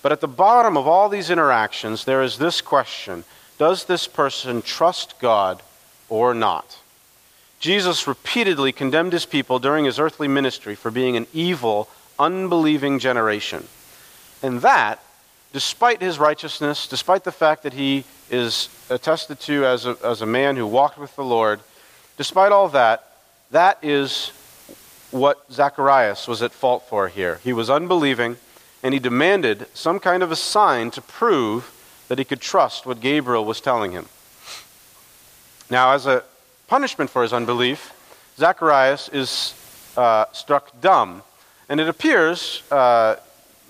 But 0.03 0.13
at 0.13 0.21
the 0.21 0.29
bottom 0.29 0.77
of 0.77 0.87
all 0.87 1.09
these 1.09 1.31
interactions, 1.31 2.05
there 2.05 2.23
is 2.23 2.39
this 2.39 2.61
question 2.61 3.25
Does 3.59 3.85
this 3.85 4.09
person 4.09 4.63
trust 4.63 5.19
God 5.21 5.63
or 6.09 6.35
not? 6.35 6.79
Jesus 7.59 8.07
repeatedly 8.07 8.73
condemned 8.73 9.13
his 9.13 9.27
people 9.27 9.59
during 9.59 9.85
his 9.85 9.99
earthly 9.99 10.29
ministry 10.29 10.75
for 10.75 10.91
being 10.91 11.17
an 11.17 11.27
evil, 11.33 11.89
unbelieving 12.19 12.99
generation. 12.99 13.67
And 14.43 14.61
that, 14.61 15.03
despite 15.53 16.03
his 16.03 16.19
righteousness, 16.19 16.87
despite 16.87 17.25
the 17.25 17.33
fact 17.33 17.63
that 17.63 17.73
he 17.73 18.05
is 18.31 18.69
attested 18.91 19.41
to 19.41 19.65
as 19.65 19.87
a, 19.87 19.97
as 20.05 20.21
a 20.21 20.27
man 20.27 20.57
who 20.57 20.67
walked 20.67 20.99
with 20.99 21.17
the 21.17 21.25
Lord, 21.25 21.61
despite 22.17 22.53
all 22.53 22.69
that, 22.69 23.11
that 23.51 23.79
is 23.83 24.33
what 25.11 25.51
Zacharias 25.51 26.29
was 26.29 26.43
at 26.43 26.53
fault 26.53 26.85
for 26.89 27.09
here. 27.09 27.41
He 27.43 27.53
was 27.53 27.71
unbelieving, 27.71 28.37
and 28.83 28.93
he 28.93 29.01
demanded 29.01 29.67
some 29.73 29.99
kind 29.99 30.23
of 30.23 30.31
a 30.31 30.37
sign 30.37 30.91
to 30.91 31.01
prove 31.01 31.73
that 32.09 32.19
he 32.19 32.25
could 32.25 32.41
trust 32.41 32.87
what 32.87 33.01
Gabriel 33.01 33.45
was 33.45 33.61
telling 33.61 33.93
him. 33.93 34.07
Now, 35.71 35.93
as 35.93 36.07
a 36.07 36.23
punishment 36.67 37.11
for 37.11 37.23
his 37.23 37.33
unbelief, 37.33 37.93
Zacharias 38.37 39.09
is 39.09 39.55
uh, 39.97 40.27
struck 40.33 40.81
dumb. 40.81 41.23
And 41.69 41.81
it 41.81 41.89
appears 41.89 42.63
uh, 42.71 43.17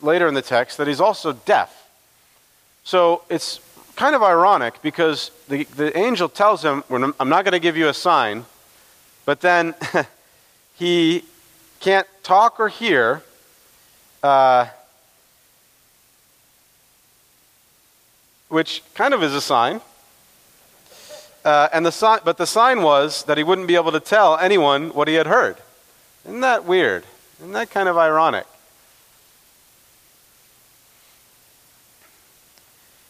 later 0.03 0.27
in 0.27 0.35
the 0.35 0.43
text 0.43 0.79
that 0.79 0.87
he's 0.87 1.01
also 1.01 1.33
deaf. 1.33 1.89
So 2.85 3.23
it's 3.31 3.61
kind 3.97 4.15
of 4.15 4.23
ironic 4.23 4.83
because 4.83 5.31
the, 5.49 5.65
the 5.65 5.97
angel 5.97 6.29
tells 6.29 6.63
him, 6.63 6.85
I'm 6.91 7.29
not 7.29 7.45
going 7.45 7.53
to 7.53 7.61
give 7.61 7.77
you 7.77 7.89
a 7.89 7.95
sign, 7.95 8.45
but 9.25 9.41
then 9.41 9.75
he 10.75 11.25
can't 11.81 12.07
talk 12.23 12.61
or 12.61 12.69
hear. 12.69 13.23
Uh, 14.23 14.67
which 18.49 18.83
kind 18.95 19.13
of 19.15 19.23
is 19.23 19.35
a 19.35 19.41
sign. 19.41 19.81
Uh, 21.47 21.69
and 21.73 21.87
the 21.87 21.93
sign, 21.93 22.19
but 22.25 22.39
the 22.39 22.45
sign 22.45 22.83
was 22.83 23.23
that 23.27 23.39
he 23.39 23.45
wouldn't 23.45 23.69
be 23.69 23.77
able 23.77 23.93
to 23.93 24.01
tell 24.01 24.37
anyone 24.37 24.91
what 24.91 25.07
he 25.07 25.15
had 25.15 25.29
heard. 25.29 25.57
Isn't 26.25 26.41
that 26.41 26.65
weird? 26.65 27.05
Isn't 27.39 27.53
that 27.53 27.71
kind 27.71 27.89
of 27.89 27.97
ironic? 27.97 28.49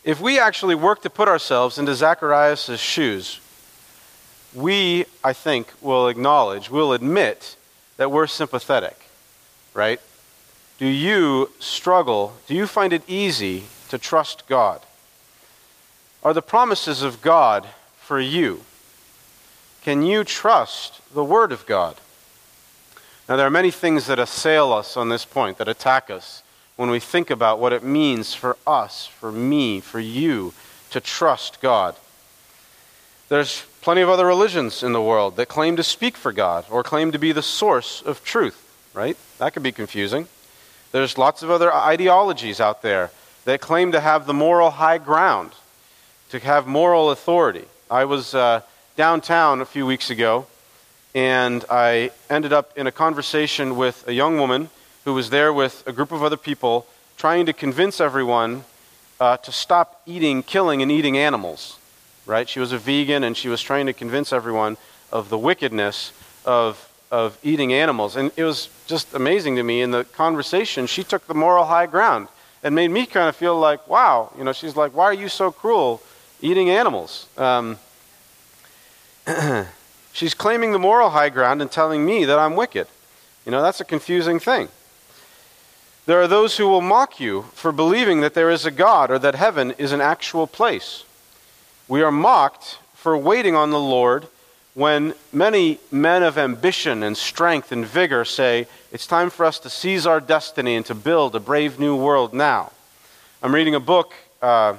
If 0.05 0.21
we 0.21 0.39
actually 0.39 0.75
work 0.75 1.01
to 1.01 1.09
put 1.09 1.29
ourselves 1.29 1.79
into 1.79 1.95
Zacharias' 1.95 2.79
shoes, 2.79 3.41
we, 4.53 5.07
I 5.25 5.33
think, 5.33 5.73
will 5.81 6.07
acknowledge, 6.07 6.69
will 6.69 6.93
admit 6.93 7.57
that 7.97 8.11
we're 8.11 8.27
sympathetic, 8.27 9.09
right? 9.73 9.99
Do 10.77 10.87
you 10.87 11.53
struggle? 11.59 12.35
Do 12.47 12.55
you 12.55 12.67
find 12.67 12.93
it 12.93 13.03
easy 13.09 13.65
to 13.89 13.97
trust 13.97 14.47
God? 14.47 14.83
Are 16.23 16.35
the 16.35 16.43
promises 16.43 17.01
of 17.01 17.23
God 17.23 17.67
for 18.07 18.21
you? 18.21 18.63
Can 19.83 20.03
you 20.03 20.23
trust 20.23 21.01
the 21.13 21.25
Word 21.25 21.51
of 21.51 21.67
God? 21.67 21.97
Now, 23.29 23.35
there 23.35 23.47
are 23.47 23.51
many 23.51 23.73
things 23.73 24.07
that 24.07 24.21
assail 24.21 24.73
us 24.73 24.97
on 24.97 25.09
this 25.09 25.25
point, 25.25 25.59
that 25.59 25.67
attack 25.67 26.09
us 26.09 26.45
when 26.77 26.89
we 26.89 27.01
think 27.01 27.31
about 27.31 27.59
what 27.59 27.73
it 27.73 27.83
means 27.83 28.33
for 28.33 28.57
us, 28.65 29.07
for 29.07 29.33
me, 29.33 29.81
for 29.81 29.99
you 29.99 30.55
to 30.91 31.01
trust 31.01 31.61
God. 31.61 31.97
There's 33.29 33.65
plenty 33.81 34.03
of 34.03 34.09
other 34.09 34.27
religions 34.27 34.85
in 34.85 34.93
the 34.93 35.03
world 35.03 35.35
that 35.37 35.49
claim 35.49 35.75
to 35.75 35.83
speak 35.83 36.17
for 36.17 36.33
God 36.33 36.65
or 36.71 36.85
claim 36.85 37.11
to 37.11 37.19
be 37.19 37.33
the 37.33 37.43
source 37.43 38.03
of 38.03 38.23
truth, 38.23 38.65
right? 38.95 39.17
That 39.39 39.53
could 39.53 39.65
be 39.65 39.73
confusing. 39.73 40.29
There's 40.93 41.19
lots 41.19 41.43
of 41.43 41.51
other 41.51 41.75
ideologies 41.75 42.61
out 42.61 42.83
there 42.83 43.11
that 43.47 43.61
claim 43.61 43.91
to 43.91 44.01
have 44.01 44.27
the 44.27 44.35
moral 44.35 44.71
high 44.71 44.99
ground, 44.99 45.51
to 46.31 46.39
have 46.39 46.69
moral 46.69 47.11
authority. 47.11 47.65
I 47.91 48.05
was 48.05 48.35
uh, 48.35 48.63
downtown 48.97 49.61
a 49.61 49.65
few 49.65 49.87
weeks 49.87 50.11
ago, 50.11 50.47
and 51.15 51.65
I 51.71 52.11
ended 52.29 52.53
up 52.53 52.77
in 52.77 52.87
a 52.87 52.93
conversation 52.93 53.77
with 53.77 54.07
a 54.09 54.13
young 54.13 54.39
woman 54.39 54.71
who 55.05 55.15
was 55.15 55.31
there 55.31 55.53
with 55.53 55.83
a 55.87 55.93
group 55.93 56.13
of 56.13 56.23
other 56.23 56.37
people 56.37 56.87
trying 57.17 57.47
to 57.47 57.53
convince 57.53 58.01
everyone 58.01 58.65
uh, 59.21 59.37
to 59.39 59.53
stop 59.53 60.03
eating, 60.07 60.43
killing, 60.43 60.83
and 60.83 60.93
eating 60.93 61.17
animals 61.17 61.79
right? 62.27 62.49
She 62.49 62.61
was 62.61 62.73
a 62.73 62.79
vegan 62.79 63.25
and 63.25 63.37
she 63.37 63.49
was 63.49 63.63
trying 63.63 63.87
to 63.87 63.93
convince 63.93 64.33
everyone 64.33 64.77
of 65.13 65.31
the 65.31 65.39
wickedness 65.39 66.13
of, 66.45 66.91
of 67.11 67.39
eating 67.43 67.73
animals. 67.73 68.17
And 68.17 68.33
it 68.37 68.45
was 68.45 68.69
just 68.87 69.15
amazing 69.15 69.57
to 69.57 69.63
me 69.63 69.81
in 69.81 69.93
the 69.93 70.05
conversation, 70.05 70.87
she 70.87 71.05
took 71.05 71.27
the 71.27 71.35
moral 71.35 71.65
high 71.65 71.87
ground 71.87 72.29
and 72.63 72.75
made 72.75 72.91
me 72.91 73.07
kind 73.07 73.29
of 73.29 73.37
feel 73.37 73.59
like, 73.59 73.87
wow, 73.89 74.33
you 74.37 74.45
know, 74.45 74.53
she's 74.53 74.77
like, 74.77 74.95
why 74.95 75.05
are 75.05 75.15
you 75.15 75.29
so 75.29 75.53
cruel 75.53 76.03
eating 76.41 76.71
animals? 76.71 77.27
Um, 77.37 77.79
she's 80.13 80.35
claiming 80.35 80.73
the 80.73 80.79
moral 80.79 81.11
high 81.11 81.29
ground 81.29 81.61
and 81.63 81.71
telling 81.71 82.05
me 82.05 82.25
that 82.25 82.39
I'm 82.39 82.57
wicked. 82.57 82.87
You 83.45 83.53
know, 83.53 83.63
that's 83.63 83.81
a 83.81 83.85
confusing 83.85 84.39
thing. 84.39 84.69
There 86.07 86.21
are 86.21 86.29
those 86.29 86.57
who 86.57 86.69
will 86.69 86.81
mock 86.81 87.19
you 87.19 87.43
for 87.53 87.73
believing 87.73 88.21
that 88.21 88.35
there 88.35 88.51
is 88.51 88.65
a 88.65 88.71
God 88.71 89.11
or 89.11 89.19
that 89.19 89.35
heaven 89.35 89.73
is 89.73 89.93
an 89.93 90.01
actual 90.01 90.47
place. 90.47 91.05
We 91.89 92.03
are 92.03 92.13
mocked 92.13 92.79
for 92.95 93.19
waiting 93.19 93.57
on 93.57 93.71
the 93.71 93.81
Lord 93.81 94.29
when 94.75 95.15
many 95.33 95.81
men 95.91 96.23
of 96.23 96.37
ambition 96.37 97.03
and 97.03 97.17
strength 97.17 97.73
and 97.73 97.85
vigor 97.85 98.25
say, 98.25 98.69
It's 98.93 99.07
time 99.07 99.31
for 99.31 99.47
us 99.47 99.59
to 99.61 99.71
seize 99.71 100.07
our 100.07 100.21
destiny 100.21 100.77
and 100.77 100.87
to 100.87 100.95
build 100.95 101.35
a 101.35 101.41
brave 101.41 101.81
new 101.81 101.97
world 101.97 102.35
now. 102.35 102.73
I'm 103.43 103.55
reading 103.55 103.75
a 103.75 103.81
book 103.81 104.13
uh, 104.43 104.77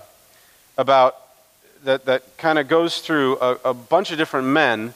about 0.78 1.15
that, 1.88 2.04
that 2.04 2.38
kind 2.38 2.60
of 2.60 2.67
goes 2.67 3.00
through 3.00 3.38
a, 3.39 3.58
a 3.63 3.73
bunch 3.73 4.12
of 4.12 4.17
different 4.17 4.50
men 4.50 4.93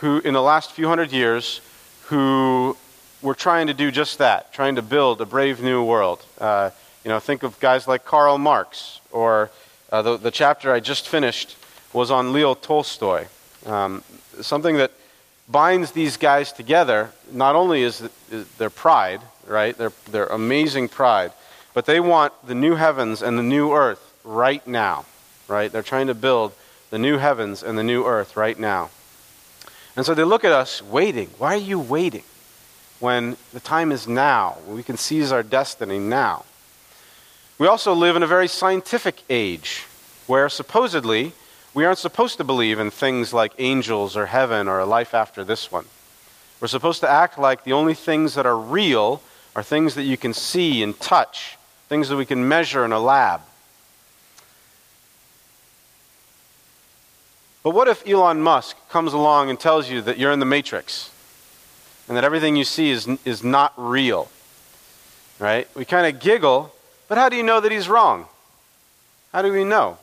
who, 0.00 0.18
in 0.18 0.34
the 0.34 0.42
last 0.42 0.72
few 0.72 0.88
hundred 0.88 1.12
years, 1.12 1.60
who 2.06 2.76
were 3.22 3.36
trying 3.36 3.68
to 3.68 3.74
do 3.74 3.92
just 3.92 4.18
that, 4.18 4.52
trying 4.52 4.74
to 4.74 4.82
build 4.82 5.20
a 5.20 5.24
brave 5.24 5.62
new 5.62 5.84
world. 5.84 6.24
Uh, 6.40 6.70
you 7.04 7.08
know, 7.08 7.20
think 7.20 7.44
of 7.44 7.58
guys 7.60 7.86
like 7.86 8.04
Karl 8.04 8.36
Marx 8.36 9.00
or 9.12 9.50
uh, 9.92 10.02
the, 10.02 10.16
the, 10.16 10.32
chapter 10.32 10.72
I 10.72 10.80
just 10.80 11.08
finished 11.08 11.56
was 11.92 12.10
on 12.10 12.32
Leo 12.32 12.54
Tolstoy. 12.54 13.26
Um, 13.64 14.02
something 14.40 14.76
that 14.76 14.90
binds 15.48 15.92
these 15.92 16.16
guys 16.16 16.52
together 16.52 17.12
not 17.30 17.54
only 17.54 17.82
is, 17.82 18.02
is 18.32 18.48
their 18.58 18.70
pride, 18.70 19.20
right? 19.46 19.78
Their, 19.78 19.92
their 20.10 20.26
amazing 20.26 20.88
pride, 20.88 21.30
but 21.74 21.86
they 21.86 22.00
want 22.00 22.32
the 22.44 22.56
new 22.56 22.74
heavens 22.74 23.22
and 23.22 23.38
the 23.38 23.44
new 23.44 23.72
earth 23.72 24.14
right 24.24 24.66
now, 24.66 25.06
right? 25.48 25.72
They're 25.72 25.82
trying 25.82 26.06
to 26.06 26.14
build 26.14 26.52
the 26.90 26.98
new 26.98 27.18
heavens 27.18 27.62
and 27.62 27.76
the 27.76 27.82
new 27.82 28.04
earth 28.04 28.36
right 28.36 28.58
now. 28.58 28.90
And 29.96 30.06
so 30.06 30.14
they 30.14 30.24
look 30.24 30.44
at 30.44 30.52
us 30.52 30.80
waiting. 30.82 31.28
Why 31.38 31.54
are 31.54 31.56
you 31.56 31.78
waiting 31.80 32.22
when 33.00 33.36
the 33.52 33.60
time 33.60 33.90
is 33.90 34.06
now? 34.06 34.58
We 34.68 34.82
can 34.82 34.96
seize 34.96 35.32
our 35.32 35.42
destiny 35.42 35.98
now. 35.98 36.44
We 37.58 37.66
also 37.66 37.92
live 37.92 38.14
in 38.14 38.22
a 38.22 38.26
very 38.28 38.46
scientific 38.46 39.22
age 39.28 39.84
where 40.28 40.48
supposedly 40.48 41.32
we 41.74 41.84
aren't 41.84 41.98
supposed 41.98 42.36
to 42.36 42.44
believe 42.44 42.78
in 42.78 42.90
things 42.90 43.32
like 43.32 43.52
angels 43.58 44.16
or 44.16 44.26
heaven 44.26 44.68
or 44.68 44.78
a 44.78 44.86
life 44.86 45.14
after 45.14 45.42
this 45.42 45.72
one. 45.72 45.86
We're 46.60 46.68
supposed 46.68 47.00
to 47.00 47.10
act 47.10 47.38
like 47.38 47.64
the 47.64 47.72
only 47.72 47.94
things 47.94 48.34
that 48.34 48.46
are 48.46 48.56
real 48.56 49.22
are 49.56 49.62
things 49.62 49.94
that 49.96 50.04
you 50.04 50.16
can 50.16 50.34
see 50.34 50.82
and 50.82 50.98
touch, 51.00 51.56
things 51.88 52.08
that 52.08 52.16
we 52.16 52.26
can 52.26 52.46
measure 52.46 52.84
in 52.84 52.92
a 52.92 53.00
lab. 53.00 53.40
But 57.68 57.74
what 57.74 57.86
if 57.86 58.08
Elon 58.08 58.40
Musk 58.40 58.78
comes 58.88 59.12
along 59.12 59.50
and 59.50 59.60
tells 59.60 59.90
you 59.90 60.00
that 60.00 60.16
you're 60.16 60.32
in 60.32 60.38
the 60.38 60.46
matrix 60.46 61.10
and 62.08 62.16
that 62.16 62.24
everything 62.24 62.56
you 62.56 62.64
see 62.64 62.90
is, 62.90 63.06
is 63.26 63.44
not 63.44 63.74
real? 63.76 64.30
Right? 65.38 65.68
We 65.76 65.84
kind 65.84 66.06
of 66.06 66.18
giggle, 66.18 66.72
but 67.08 67.18
how 67.18 67.28
do 67.28 67.36
you 67.36 67.42
know 67.42 67.60
that 67.60 67.70
he's 67.70 67.86
wrong? 67.86 68.24
How 69.34 69.42
do 69.42 69.52
we 69.52 69.64
know? 69.64 69.98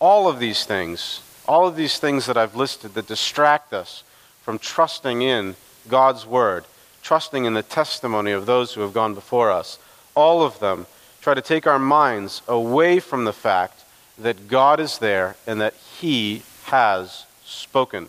All 0.00 0.26
of 0.26 0.40
these 0.40 0.64
things, 0.64 1.20
all 1.46 1.68
of 1.68 1.76
these 1.76 2.00
things 2.00 2.26
that 2.26 2.36
I've 2.36 2.56
listed 2.56 2.94
that 2.94 3.06
distract 3.06 3.72
us 3.72 4.02
from 4.42 4.58
trusting 4.58 5.22
in 5.22 5.54
God's 5.86 6.26
Word, 6.26 6.64
trusting 7.04 7.44
in 7.44 7.54
the 7.54 7.62
testimony 7.62 8.32
of 8.32 8.46
those 8.46 8.74
who 8.74 8.80
have 8.80 8.92
gone 8.92 9.14
before 9.14 9.52
us, 9.52 9.78
all 10.16 10.42
of 10.42 10.58
them 10.58 10.86
try 11.20 11.32
to 11.32 11.40
take 11.40 11.68
our 11.68 11.78
minds 11.78 12.42
away 12.48 12.98
from 12.98 13.22
the 13.22 13.32
fact 13.32 13.82
that 14.18 14.48
God 14.48 14.80
is 14.80 14.98
there 14.98 15.36
and 15.46 15.60
that 15.60 15.74
He 15.74 16.42
has 16.64 17.26
spoken. 17.44 18.08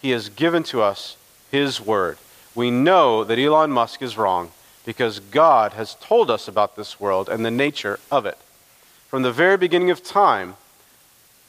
He 0.00 0.10
has 0.10 0.28
given 0.28 0.62
to 0.64 0.82
us 0.82 1.16
His 1.50 1.80
Word. 1.80 2.18
We 2.54 2.70
know 2.70 3.24
that 3.24 3.38
Elon 3.38 3.70
Musk 3.70 4.02
is 4.02 4.16
wrong 4.16 4.50
because 4.84 5.20
God 5.20 5.72
has 5.72 5.94
told 5.96 6.30
us 6.30 6.46
about 6.46 6.76
this 6.76 7.00
world 7.00 7.28
and 7.28 7.44
the 7.44 7.50
nature 7.50 7.98
of 8.10 8.26
it. 8.26 8.38
From 9.08 9.22
the 9.22 9.32
very 9.32 9.56
beginning 9.56 9.90
of 9.90 10.02
time, 10.02 10.56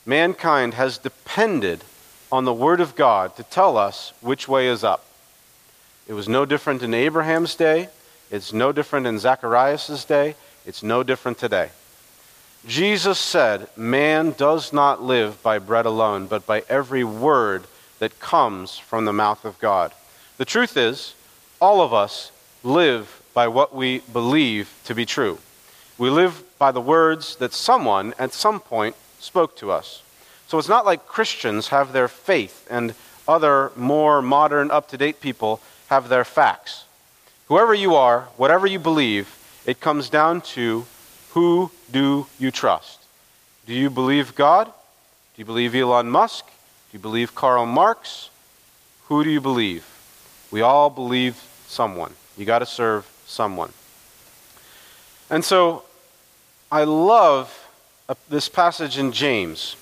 mankind 0.05 0.73
has 0.75 0.97
depended 0.97 1.84
on 2.31 2.45
the 2.45 2.53
Word 2.53 2.79
of 2.79 2.95
God 2.95 3.36
to 3.36 3.43
tell 3.43 3.77
us 3.77 4.13
which 4.21 4.47
way 4.47 4.67
is 4.67 4.84
up. 4.84 5.05
It 6.08 6.13
was 6.13 6.29
no 6.29 6.45
different 6.45 6.84
in 6.84 6.93
Abraham's 6.93 7.55
day. 7.55 7.89
It's 8.29 8.53
no 8.53 8.71
different 8.71 9.08
in 9.08 9.19
Zacharias' 9.19 10.05
day. 10.05 10.36
It's 10.65 10.84
no 10.84 11.03
different 11.03 11.38
today. 11.38 11.69
Jesus 12.67 13.19
said, 13.19 13.67
Man 13.78 14.32
does 14.32 14.73
not 14.73 15.01
live 15.01 15.41
by 15.43 15.60
bread 15.60 15.86
alone, 15.86 16.25
but 16.25 16.47
by 16.47 16.63
every 16.67 17.04
word 17.04 17.65
that 17.99 18.19
comes 18.19 18.78
from 18.78 19.06
the 19.06 19.13
mouth 19.13 19.45
of 19.45 19.60
God. 19.60 19.91
The 20.38 20.45
truth 20.45 20.75
is, 20.75 21.15
all 21.62 21.82
of 21.82 21.93
us 21.93 22.32
live 22.63 23.21
by 23.34 23.47
what 23.47 23.75
we 23.75 23.99
believe 24.12 24.73
to 24.86 24.95
be 24.95 25.06
true. 25.06 25.38
We 25.97 26.10
live 26.10 26.43
by 26.58 26.71
the 26.71 26.82
words 26.82 27.36
that 27.38 27.54
someone 27.54 28.13
at 28.17 28.34
some 28.34 28.60
point 28.60 28.95
spoke 29.19 29.56
to 29.58 29.71
us. 29.71 30.01
So 30.47 30.58
it's 30.58 30.69
not 30.69 30.86
like 30.86 31.08
Christians 31.08 31.67
have 31.67 31.93
their 31.93 32.08
faith 32.08 32.67
and 32.69 32.93
other 33.28 33.71
more 33.75 34.21
modern, 34.21 34.71
up 34.71 34.89
to 34.89 34.97
date 34.97 35.21
people 35.21 35.62
have 35.88 36.10
their 36.10 36.25
facts. 36.25 36.86
Whoever 37.47 37.73
you 37.73 37.95
are, 37.95 38.21
whatever 38.38 38.67
you 38.67 38.80
believe, 38.80 39.30
it 39.65 39.80
comes 39.80 40.10
down 40.10 40.41
to 40.41 40.86
who 41.35 41.69
do 41.91 42.25
you 42.39 42.49
trust? 42.49 43.03
Do 43.67 43.73
you 43.73 43.89
believe 43.89 44.35
God? 44.35 44.67
Do 44.67 45.41
you 45.41 45.45
believe 45.45 45.75
Elon 45.75 46.09
Musk? 46.09 46.45
Do 46.45 46.97
you 46.97 46.99
believe 46.99 47.35
Karl 47.35 47.65
Marx? 47.65 48.29
Who 49.09 49.23
do 49.23 49.29
you 49.29 49.41
believe? 49.41 49.85
We 50.49 50.61
all 50.61 50.89
believe 50.89 51.35
someone. 51.67 52.13
You 52.37 52.45
got 52.45 52.59
to 52.59 52.65
serve 52.65 53.05
someone. 53.25 53.73
And 55.29 55.43
so 55.43 55.83
I 56.71 56.85
love 56.85 57.67
uh, 58.07 58.15
this 58.29 58.47
passage 58.47 58.97
in 58.97 59.11
James 59.11 59.75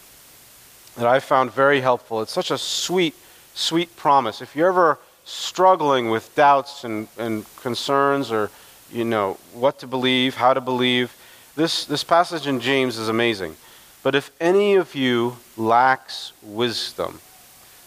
that 0.98 1.06
I 1.06 1.20
found 1.20 1.52
very 1.52 1.82
helpful. 1.82 2.22
It's 2.22 2.34
such 2.34 2.50
a 2.50 2.58
sweet, 2.58 3.14
sweet 3.54 3.96
promise. 3.96 4.42
If 4.42 4.56
you're 4.56 4.70
ever 4.70 4.98
struggling 5.24 6.10
with 6.10 6.34
doubts 6.36 6.84
and, 6.84 7.08
and 7.18 7.46
concerns 7.58 8.32
or 8.32 8.50
you 8.92 9.06
know, 9.06 9.38
what 9.54 9.80
to 9.80 9.88
believe, 9.88 10.36
how 10.36 10.54
to 10.54 10.62
believe. 10.62 11.16
This, 11.56 11.86
this 11.86 12.04
passage 12.04 12.48
in 12.48 12.60
James 12.60 12.98
is 12.98 13.10
amazing. 13.10 13.56
But 14.02 14.16
if 14.16 14.32
any 14.42 14.76
of 14.76 14.96
you 14.96 15.38
lacks 15.56 16.34
wisdom, 16.42 17.20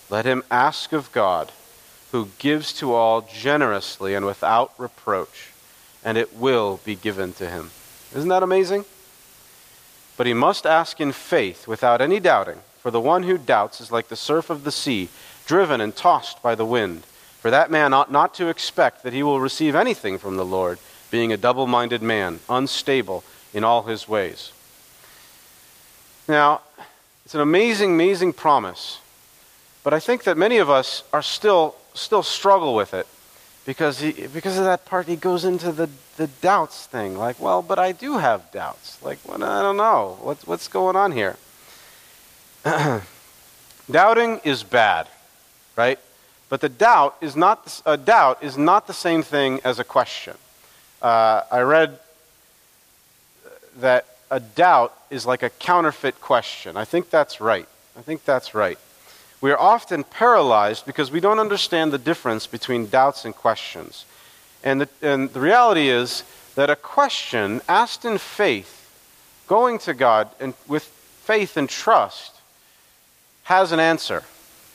let 0.09 0.25
him 0.25 0.45
ask 0.51 0.93
of 0.93 1.11
God, 1.13 1.53
who 2.13 2.29
gives 2.39 2.73
to 2.75 2.95
all 2.95 3.23
generously 3.23 4.15
and 4.15 4.25
without 4.25 4.73
reproach, 4.79 5.51
and 6.05 6.17
it 6.17 6.37
will 6.37 6.81
be 6.85 6.95
given 6.95 7.33
to 7.35 7.51
him. 7.51 7.71
Isn't 8.15 8.29
that 8.29 8.45
amazing? 8.45 8.85
But 10.17 10.29
he 10.29 10.33
must 10.33 10.65
ask 10.65 11.01
in 11.01 11.13
faith, 11.13 11.67
without 11.67 12.01
any 12.01 12.21
doubting, 12.21 12.61
for 12.79 12.91
the 12.91 13.01
one 13.01 13.25
who 13.25 13.37
doubts 13.37 13.81
is 13.81 13.91
like 13.91 14.09
the 14.09 14.17
surf 14.17 14.49
of 14.49 14.63
the 14.63 14.73
sea, 14.73 15.09
driven 15.45 15.81
and 15.81 15.95
tossed 15.95 16.41
by 16.41 16.55
the 16.55 16.65
wind. 16.65 17.03
For 17.41 17.51
that 17.51 17.71
man 17.71 17.93
ought 17.93 18.13
not 18.13 18.33
to 18.35 18.49
expect 18.49 19.03
that 19.03 19.13
he 19.13 19.25
will 19.25 19.41
receive 19.41 19.75
anything 19.75 20.19
from 20.19 20.37
the 20.37 20.45
Lord 20.45 20.79
being 21.11 21.33
a 21.33 21.37
double 21.37 21.67
minded 21.67 22.01
man, 22.01 22.41
unstable 22.49 23.25
in 23.57 23.65
all 23.65 23.83
his 23.85 24.07
ways. 24.07 24.53
Now, 26.29 26.61
it's 27.25 27.35
an 27.35 27.41
amazing, 27.41 27.95
amazing 27.95 28.35
promise, 28.35 29.01
but 29.83 29.95
I 29.95 29.99
think 29.99 30.25
that 30.25 30.37
many 30.37 30.59
of 30.59 30.69
us 30.69 31.03
are 31.13 31.23
still, 31.23 31.75
still 31.95 32.23
struggle 32.23 32.75
with 32.75 32.93
it 32.93 33.07
because, 33.65 34.01
he, 34.01 34.13
because 34.27 34.59
of 34.59 34.65
that 34.65 34.85
part 34.85 35.07
he 35.07 35.17
goes 35.17 35.45
into 35.45 35.73
the, 35.73 35.89
the 36.19 36.27
doubts 36.27 36.87
thing. 36.87 37.17
Like, 37.17 37.41
well, 37.41 37.63
but 37.63 37.79
I 37.79 37.93
do 37.93 38.19
have 38.19 38.53
doubts. 38.53 39.03
Like, 39.03 39.19
well, 39.27 39.43
I 39.43 39.63
don't 39.63 39.79
know. 39.79 40.19
What, 40.21 40.47
what's 40.47 40.69
going 40.69 40.95
on 40.95 41.13
here? 41.13 41.37
Doubting 43.91 44.41
is 44.45 44.65
bad, 44.65 45.09
right? 45.77 45.99
But 46.49 46.61
the 46.61 46.69
doubt 46.69 47.17
is 47.21 47.37
not 47.37 47.81
a 47.87 47.97
doubt 47.97 48.43
is 48.43 48.59
not 48.59 48.87
the 48.87 48.93
same 48.93 49.23
thing 49.23 49.61
as 49.65 49.79
a 49.79 49.85
question 49.85 50.37
uh, 51.03 51.43
I 51.51 51.61
read 51.61 51.99
that 53.77 54.07
a 54.31 54.41
doubt 54.41 54.97
is 55.11 55.27
like 55.27 55.43
a 55.43 55.51
counterfeit 55.51 56.21
question. 56.21 56.77
I 56.77 56.85
think 56.85 57.11
that's 57.11 57.41
right. 57.41 57.69
I 57.97 58.03
think 58.03 58.25
that's 58.25 58.55
right. 58.55 58.79
We 59.41 59.51
are 59.53 59.59
often 59.59 60.05
paralyzed 60.05 60.87
because 60.87 61.11
we 61.11 61.21
don't 61.21 61.39
understand 61.39 61.93
the 61.93 61.99
difference 61.99 62.47
between 62.47 62.89
doubts 62.89 63.25
and 63.25 63.35
questions. 63.35 64.05
And 64.65 64.81
the, 64.83 64.89
and 65.03 65.31
the 65.33 65.41
reality 65.41 65.89
is 65.89 66.25
that 66.55 66.71
a 66.71 66.77
question 66.77 67.61
asked 67.69 68.05
in 68.05 68.19
faith, 68.19 68.73
going 69.47 69.79
to 69.81 69.95
God 69.95 70.29
and 70.41 70.55
with 70.67 70.85
faith 70.85 71.57
and 71.57 71.69
trust, 71.69 72.33
has 73.45 73.73
an 73.73 73.79
answer. 73.79 74.25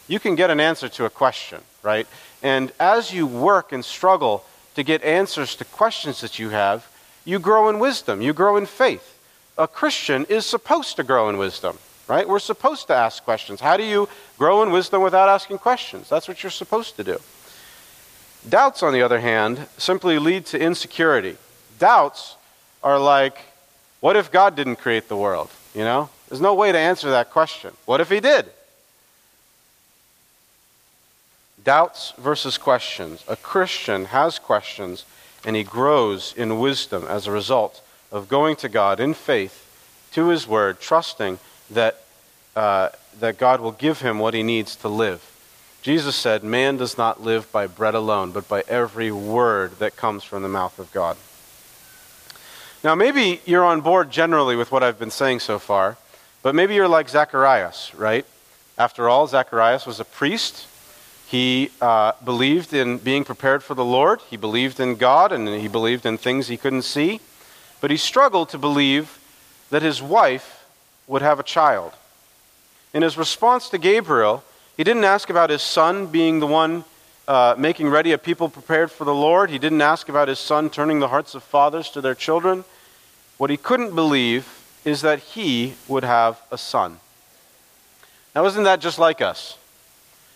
You 0.07 0.19
can 0.19 0.35
get 0.35 0.49
an 0.49 0.59
answer 0.59 0.87
to 0.89 1.05
a 1.05 1.09
question, 1.09 1.61
right? 1.83 2.07
And 2.41 2.71
as 2.79 3.13
you 3.13 3.27
work 3.27 3.71
and 3.71 3.83
struggle 3.83 4.45
to 4.75 4.83
get 4.83 5.03
answers 5.03 5.55
to 5.57 5.65
questions 5.65 6.21
that 6.21 6.39
you 6.39 6.49
have, 6.49 6.87
you 7.25 7.39
grow 7.39 7.69
in 7.69 7.79
wisdom, 7.79 8.21
you 8.21 8.33
grow 8.33 8.57
in 8.57 8.65
faith. 8.65 9.17
A 9.57 9.67
Christian 9.67 10.25
is 10.25 10.45
supposed 10.45 10.95
to 10.95 11.03
grow 11.03 11.29
in 11.29 11.37
wisdom, 11.37 11.77
right? 12.07 12.27
We're 12.27 12.39
supposed 12.39 12.87
to 12.87 12.95
ask 12.95 13.23
questions. 13.23 13.61
How 13.61 13.77
do 13.77 13.83
you 13.83 14.09
grow 14.37 14.63
in 14.63 14.71
wisdom 14.71 15.01
without 15.01 15.29
asking 15.29 15.59
questions? 15.59 16.09
That's 16.09 16.27
what 16.27 16.41
you're 16.41 16.49
supposed 16.49 16.95
to 16.95 17.03
do. 17.03 17.19
Doubts, 18.47 18.81
on 18.81 18.93
the 18.93 19.03
other 19.03 19.19
hand, 19.19 19.67
simply 19.77 20.17
lead 20.17 20.47
to 20.47 20.59
insecurity. 20.59 21.37
Doubts 21.77 22.37
are 22.83 22.97
like, 22.97 23.37
what 23.99 24.15
if 24.15 24.31
God 24.31 24.55
didn't 24.55 24.77
create 24.77 25.09
the 25.09 25.17
world? 25.17 25.51
You 25.75 25.83
know? 25.83 26.09
There's 26.27 26.41
no 26.41 26.55
way 26.55 26.71
to 26.71 26.77
answer 26.77 27.11
that 27.11 27.29
question. 27.29 27.73
What 27.85 28.01
if 28.01 28.09
He 28.09 28.19
did? 28.19 28.47
Doubts 31.63 32.13
versus 32.17 32.57
questions. 32.57 33.23
A 33.27 33.35
Christian 33.35 34.05
has 34.05 34.39
questions 34.39 35.05
and 35.45 35.55
he 35.55 35.63
grows 35.63 36.33
in 36.35 36.59
wisdom 36.59 37.05
as 37.07 37.27
a 37.27 37.31
result 37.31 37.81
of 38.11 38.27
going 38.27 38.55
to 38.57 38.69
God 38.69 38.99
in 38.99 39.13
faith, 39.13 39.67
to 40.13 40.27
his 40.27 40.47
word, 40.47 40.79
trusting 40.79 41.39
that, 41.69 42.03
uh, 42.55 42.89
that 43.19 43.37
God 43.37 43.61
will 43.61 43.71
give 43.71 44.01
him 44.01 44.19
what 44.19 44.33
he 44.33 44.43
needs 44.43 44.75
to 44.77 44.87
live. 44.87 45.27
Jesus 45.81 46.15
said, 46.15 46.43
Man 46.43 46.77
does 46.77 46.97
not 46.97 47.21
live 47.21 47.51
by 47.51 47.65
bread 47.67 47.95
alone, 47.95 48.31
but 48.31 48.47
by 48.47 48.63
every 48.67 49.11
word 49.11 49.79
that 49.79 49.95
comes 49.95 50.23
from 50.23 50.43
the 50.43 50.49
mouth 50.49 50.77
of 50.77 50.91
God. 50.91 51.17
Now, 52.83 52.95
maybe 52.95 53.41
you're 53.45 53.65
on 53.65 53.81
board 53.81 54.11
generally 54.11 54.55
with 54.55 54.71
what 54.71 54.83
I've 54.83 54.99
been 54.99 55.11
saying 55.11 55.39
so 55.39 55.59
far, 55.59 55.97
but 56.43 56.55
maybe 56.55 56.75
you're 56.75 56.87
like 56.87 57.09
Zacharias, 57.09 57.93
right? 57.95 58.25
After 58.77 59.07
all, 59.07 59.27
Zacharias 59.27 59.85
was 59.85 59.99
a 59.99 60.05
priest 60.05 60.67
he 61.31 61.71
uh, 61.79 62.11
believed 62.25 62.73
in 62.73 62.97
being 62.97 63.23
prepared 63.23 63.63
for 63.63 63.73
the 63.73 63.85
Lord. 63.85 64.19
He 64.29 64.35
believed 64.35 64.81
in 64.81 64.95
God 64.95 65.31
and 65.31 65.47
he 65.47 65.69
believed 65.69 66.05
in 66.05 66.17
things 66.17 66.49
he 66.49 66.57
couldn't 66.57 66.81
see. 66.81 67.21
But 67.79 67.89
he 67.89 67.95
struggled 67.95 68.49
to 68.49 68.57
believe 68.57 69.17
that 69.69 69.81
his 69.81 70.01
wife 70.01 70.65
would 71.07 71.21
have 71.21 71.39
a 71.39 71.43
child. 71.43 71.93
In 72.93 73.01
his 73.01 73.17
response 73.17 73.69
to 73.69 73.77
Gabriel, 73.77 74.43
he 74.75 74.83
didn't 74.83 75.05
ask 75.05 75.29
about 75.29 75.49
his 75.49 75.61
son 75.61 76.07
being 76.07 76.41
the 76.41 76.47
one 76.47 76.83
uh, 77.29 77.55
making 77.57 77.87
ready 77.87 78.11
a 78.11 78.17
people 78.17 78.49
prepared 78.49 78.91
for 78.91 79.05
the 79.05 79.15
Lord. 79.15 79.49
He 79.49 79.57
didn't 79.57 79.81
ask 79.81 80.09
about 80.09 80.27
his 80.27 80.39
son 80.39 80.69
turning 80.69 80.99
the 80.99 81.07
hearts 81.07 81.33
of 81.33 81.43
fathers 81.43 81.89
to 81.91 82.01
their 82.01 82.15
children. 82.15 82.65
What 83.37 83.49
he 83.49 83.55
couldn't 83.55 83.95
believe 83.95 84.49
is 84.83 84.99
that 84.99 85.19
he 85.19 85.75
would 85.87 86.03
have 86.03 86.41
a 86.51 86.57
son. 86.57 86.99
Now, 88.35 88.45
isn't 88.47 88.63
that 88.65 88.81
just 88.81 88.99
like 88.99 89.21
us? 89.21 89.57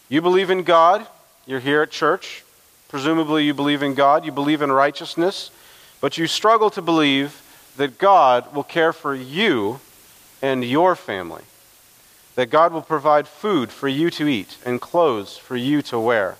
You 0.08 0.22
believe 0.22 0.50
in 0.50 0.64
God, 0.64 1.08
you're 1.48 1.60
here 1.60 1.82
at 1.82 1.92
church. 1.92 2.44
Presumably, 2.90 3.44
you 3.44 3.54
believe 3.54 3.82
in 3.82 3.96
God, 3.96 4.26
you 4.26 4.32
believe 4.32 4.62
in 4.62 4.72
righteousness, 4.72 5.50
but 6.00 6.18
you 6.18 6.28
struggle 6.28 6.70
to 6.72 6.82
believe 6.82 7.42
that 7.78 7.98
God 7.98 8.54
will 8.54 8.64
care 8.64 8.94
for 8.94 9.16
you 9.16 9.80
and 10.42 10.64
your 10.64 10.96
family. 10.96 11.44
That 12.36 12.50
God 12.50 12.72
will 12.72 12.82
provide 12.82 13.28
food 13.28 13.72
for 13.72 13.88
you 13.88 14.10
to 14.12 14.28
eat 14.28 14.58
and 14.66 14.80
clothes 14.80 15.38
for 15.38 15.56
you 15.56 15.82
to 15.84 16.00
wear. 16.00 16.36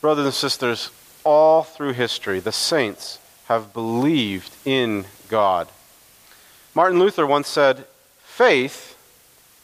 Brothers 0.00 0.24
and 0.24 0.34
sisters, 0.34 0.90
all 1.24 1.62
through 1.62 1.92
history, 1.92 2.40
the 2.40 2.52
saints 2.52 3.18
have 3.46 3.72
believed 3.72 4.54
in 4.64 5.04
God. 5.28 5.68
Martin 6.74 6.98
Luther 6.98 7.26
once 7.26 7.48
said, 7.48 7.84
Faith 8.22 8.96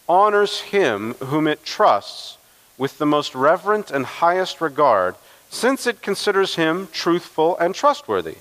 honors 0.09 0.61
him 0.61 1.15
whom 1.15 1.47
it 1.47 1.65
trusts 1.65 2.39
with 2.79 2.99
the 2.99 3.07
most 3.07 3.35
reverent 3.35 3.91
and 3.91 4.05
highest 4.07 4.61
regard, 4.61 5.15
since 5.49 5.87
it 5.87 6.03
considers 6.03 6.57
him 6.57 6.89
truthful 6.93 7.57
and 7.59 7.75
trustworthy. 7.75 8.37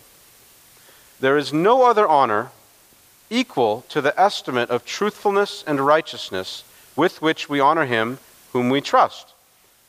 There 1.20 1.38
is 1.38 1.54
no 1.54 1.84
other 1.84 2.08
honor 2.08 2.52
equal 3.30 3.86
to 3.90 4.02
the 4.02 4.20
estimate 4.20 4.70
of 4.70 4.86
truthfulness 4.86 5.64
and 5.66 5.80
righteousness 5.80 6.64
with 6.96 7.22
which 7.22 7.50
we 7.50 7.60
honor 7.60 7.86
him 7.86 8.20
whom 8.54 8.70
we 8.70 8.82
trust. 8.82 9.34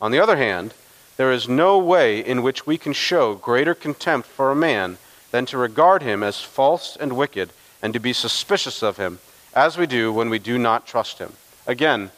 On 0.01 0.11
the 0.11 0.21
other 0.21 0.37
hand, 0.37 0.75
there 1.17 1.33
is 1.33 1.49
no 1.49 1.79
way 1.79 2.21
in 2.21 2.43
which 2.43 2.67
we 2.67 2.77
can 2.79 2.93
show 2.93 3.35
greater 3.35 3.75
contempt 3.75 4.29
for 4.29 4.51
a 4.51 4.57
man 4.57 4.99
than 5.31 5.47
to 5.47 5.59
regard 5.59 6.03
him 6.03 6.23
as 6.23 6.41
false 6.41 6.97
and 6.99 7.17
wicked 7.17 7.51
and 7.83 7.93
to 7.93 8.01
be 8.01 8.13
suspicious 8.13 8.83
of 8.83 8.97
him, 8.97 9.19
as 9.55 9.79
we 9.79 9.87
do 9.87 10.13
when 10.13 10.31
we 10.31 10.39
do 10.39 10.59
not 10.59 10.87
trust 10.87 11.19
him. 11.19 11.33
Again, 11.67 12.11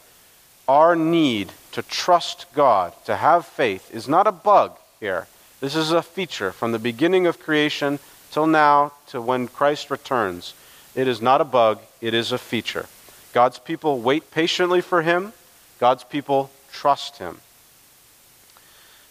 our 0.67 0.95
need 0.95 1.53
to 1.73 1.83
trust 1.83 2.47
God, 2.55 2.93
to 3.07 3.17
have 3.17 3.47
faith, 3.47 3.95
is 3.95 4.09
not 4.09 4.27
a 4.27 4.33
bug 4.33 4.77
here. 5.01 5.27
This 5.61 5.75
is 5.75 5.91
a 5.91 6.03
feature 6.03 6.53
from 6.53 6.73
the 6.73 6.79
beginning 6.79 7.27
of 7.27 7.41
creation 7.41 7.99
till 8.31 8.47
now 8.47 8.93
to 9.09 9.21
when 9.21 9.49
Christ 9.49 9.91
returns. 9.91 10.55
It 10.95 11.09
is 11.09 11.23
not 11.23 11.41
a 11.41 11.45
bug, 11.45 11.81
it 12.01 12.15
is 12.15 12.33
a 12.33 12.39
feature. 12.39 12.87
God's 13.33 13.59
people 13.59 14.01
wait 14.01 14.31
patiently 14.31 14.81
for 14.81 15.03
him, 15.03 15.33
God's 15.79 16.05
people 16.05 16.51
trust 16.73 17.19
him. 17.19 17.39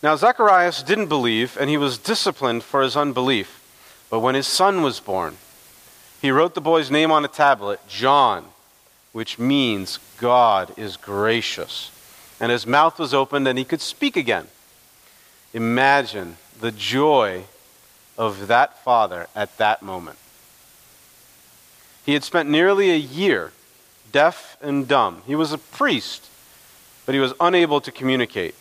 Now, 0.04 0.16
Zacharias 0.16 0.84
didn't 0.84 1.08
believe, 1.08 1.58
and 1.60 1.70
he 1.70 1.78
was 1.78 1.98
disciplined 1.98 2.64
for 2.64 2.82
his 2.82 2.96
unbelief. 2.96 3.64
But 4.10 4.20
when 4.20 4.36
his 4.36 4.48
son 4.48 4.84
was 4.84 5.00
born, 5.00 5.38
he 6.22 6.32
wrote 6.32 6.54
the 6.54 6.62
boy's 6.62 6.92
name 6.92 7.12
on 7.12 7.26
a 7.26 7.28
tablet, 7.28 7.80
John, 7.88 8.46
which 9.12 9.40
means 9.40 10.00
God 10.20 10.74
is 10.78 10.98
gracious. 10.98 11.92
And 12.40 12.52
his 12.52 12.68
mouth 12.68 13.00
was 13.00 13.14
opened 13.14 13.48
and 13.48 13.58
he 13.58 13.66
could 13.66 13.82
speak 13.82 14.16
again. 14.16 14.48
Imagine 15.54 16.38
the 16.60 16.72
joy 16.72 17.44
of 18.18 18.48
that 18.48 18.84
father 18.84 19.28
at 19.36 19.58
that 19.58 19.82
moment. 19.82 20.18
He 22.06 22.14
had 22.14 22.24
spent 22.24 22.50
nearly 22.50 22.92
a 22.92 22.98
year 22.98 23.52
deaf 24.12 24.58
and 24.62 24.88
dumb. 24.88 25.22
He 25.26 25.36
was 25.36 25.52
a 25.52 25.58
priest, 25.58 26.30
but 27.06 27.14
he 27.14 27.20
was 27.20 27.34
unable 27.40 27.82
to 27.82 27.92
communicate. 27.92 28.56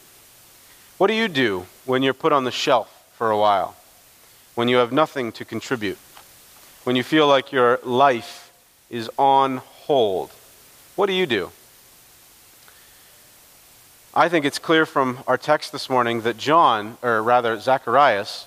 What 0.99 1.07
do 1.09 1.15
you 1.15 1.29
do 1.29 1.67
when 1.85 2.03
you're 2.03 2.15
put 2.15 2.33
on 2.33 2.45
the 2.45 2.51
shelf 2.51 3.07
for 3.13 3.31
a 3.31 3.39
while? 3.39 3.77
When 4.55 4.69
you 4.69 4.77
have 4.77 4.93
nothing 4.93 5.33
to 5.33 5.45
contribute? 5.45 5.99
When 6.85 6.97
you 6.97 7.03
feel 7.03 7.27
like 7.27 7.53
your 7.53 7.79
life 7.85 8.53
is 8.91 9.11
on 9.19 9.61
hold? 9.87 10.31
What 10.95 11.07
do 11.07 11.13
you 11.13 11.27
do? 11.27 11.51
I 14.15 14.29
think 14.29 14.45
it's 14.45 14.59
clear 14.59 14.87
from 14.87 15.19
our 15.27 15.37
text 15.37 15.73
this 15.73 15.91
morning 15.91 16.23
that 16.23 16.39
John, 16.39 16.97
or 17.03 17.23
rather 17.23 17.59
Zacharias, 17.59 18.47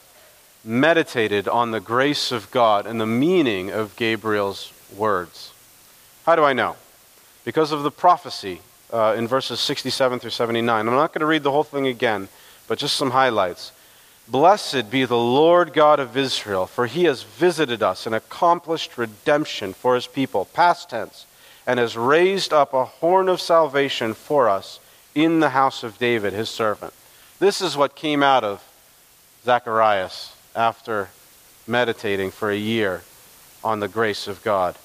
meditated 0.63 1.47
on 1.47 1.71
the 1.71 1.79
grace 1.79 2.31
of 2.31 2.49
God 2.51 2.85
and 2.85 2.99
the 2.99 3.05
meaning 3.05 3.69
of 3.69 3.95
Gabriel's 3.95 4.73
words. 4.95 5.53
How 6.25 6.35
do 6.35 6.43
I 6.43 6.53
know? 6.53 6.75
Because 7.45 7.71
of 7.71 7.83
the 7.83 7.91
prophecy 7.91 8.61
uh, 8.91 9.15
in 9.17 9.27
verses 9.27 9.59
67 9.59 10.19
through 10.19 10.29
79. 10.31 10.87
I'm 10.87 10.93
not 10.93 11.13
going 11.13 11.21
to 11.21 11.25
read 11.25 11.43
the 11.43 11.51
whole 11.51 11.63
thing 11.63 11.87
again, 11.87 12.27
but 12.67 12.79
just 12.79 12.95
some 12.95 13.11
highlights. 13.11 13.71
Blessed 14.27 14.91
be 14.91 15.05
the 15.05 15.17
Lord 15.17 15.73
God 15.73 15.99
of 15.99 16.15
Israel, 16.15 16.67
for 16.67 16.85
he 16.85 17.05
has 17.05 17.23
visited 17.23 17.81
us 17.81 18.05
and 18.05 18.13
accomplished 18.13 18.97
redemption 18.97 19.73
for 19.73 19.95
his 19.95 20.07
people, 20.07 20.45
past 20.45 20.89
tense, 20.89 21.25
and 21.69 21.77
has 21.77 21.95
raised 21.95 22.51
up 22.51 22.73
a 22.73 22.83
horn 22.83 23.29
of 23.29 23.39
salvation 23.39 24.15
for 24.15 24.49
us 24.49 24.79
in 25.13 25.39
the 25.39 25.49
house 25.49 25.83
of 25.83 25.99
David, 25.99 26.33
his 26.33 26.49
servant. 26.49 26.91
This 27.37 27.61
is 27.61 27.77
what 27.77 27.95
came 27.95 28.23
out 28.23 28.43
of 28.43 28.67
Zacharias 29.45 30.35
after 30.55 31.09
meditating 31.67 32.31
for 32.31 32.49
a 32.49 32.57
year 32.57 33.03
on 33.63 33.81
the 33.81 33.87
grace 33.87 34.27
of 34.27 34.41
God. 34.41 34.77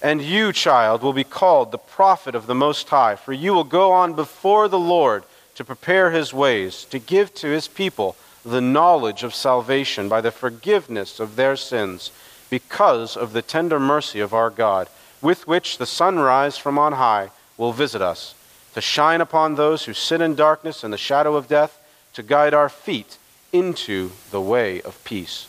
And 0.00 0.22
you, 0.22 0.52
child, 0.52 1.02
will 1.02 1.12
be 1.12 1.24
called 1.24 1.72
the 1.72 1.78
prophet 1.78 2.36
of 2.36 2.46
the 2.46 2.54
Most 2.54 2.88
High, 2.88 3.16
for 3.16 3.32
you 3.32 3.52
will 3.52 3.64
go 3.64 3.90
on 3.90 4.12
before 4.12 4.68
the 4.68 4.78
Lord 4.78 5.24
to 5.56 5.64
prepare 5.64 6.12
his 6.12 6.32
ways, 6.32 6.84
to 6.90 7.00
give 7.00 7.34
to 7.34 7.48
his 7.48 7.66
people 7.66 8.14
the 8.44 8.60
knowledge 8.60 9.24
of 9.24 9.34
salvation 9.34 10.08
by 10.08 10.20
the 10.20 10.30
forgiveness 10.30 11.18
of 11.18 11.34
their 11.34 11.56
sins, 11.56 12.12
because 12.50 13.16
of 13.16 13.32
the 13.32 13.42
tender 13.42 13.80
mercy 13.80 14.20
of 14.20 14.32
our 14.32 14.48
God, 14.48 14.88
with 15.20 15.46
which 15.46 15.78
the 15.78 15.86
sunrise 15.86 16.56
from 16.56 16.78
on 16.78 16.92
high 16.92 17.30
will 17.56 17.72
visit 17.72 18.00
us, 18.02 18.34
to 18.74 18.80
shine 18.80 19.20
upon 19.20 19.54
those 19.54 19.84
who 19.84 19.92
sit 19.92 20.20
in 20.20 20.34
darkness 20.34 20.84
and 20.84 20.92
the 20.92 20.98
shadow 20.98 21.34
of 21.34 21.48
death, 21.48 21.80
to 22.14 22.22
guide 22.22 22.54
our 22.54 22.68
feet 22.68 23.18
into 23.52 24.10
the 24.30 24.40
way 24.40 24.80
of 24.82 25.02
peace. 25.04 25.48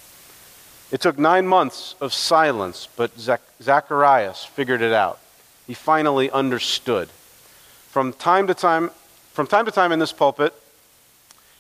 It 0.92 1.02
took 1.02 1.20
nine 1.20 1.48
months 1.48 1.96
of 2.02 2.14
silence, 2.14 2.88
but 2.96 3.12
Zacharias 3.20 4.46
figured 4.46 4.82
it 4.82 4.94
out. 4.94 5.20
He 5.68 5.76
finally 5.76 6.32
understood. 6.32 7.10
From 7.90 8.14
time 8.14 8.48
to 8.48 8.56
time, 8.56 8.90
from 9.34 9.46
time 9.46 9.66
to 9.66 9.72
time 9.72 9.92
in 9.92 10.00
this 10.00 10.12
pulpit, 10.12 10.54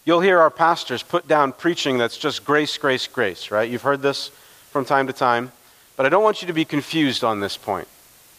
you'll 0.04 0.22
hear 0.22 0.39
our 0.39 0.50
pastors 0.50 1.04
put 1.04 1.28
down 1.28 1.52
preaching 1.52 2.00
that's 2.00 2.17
just 2.17 2.43
grace, 2.43 2.78
grace, 2.78 3.06
grace, 3.06 3.52
right? 3.52 3.69
You've 3.69 3.84
heard 3.84 4.02
this 4.02 4.30
from 4.72 4.86
time 4.86 5.06
to 5.08 5.13
time, 5.13 5.52
but 5.95 6.06
I 6.06 6.10
don't 6.10 6.24
want 6.24 6.41
you 6.41 6.48
to 6.48 6.54
be 6.54 6.65
confused 6.65 7.24
on 7.24 7.39
this 7.39 7.58
point, 7.58 7.88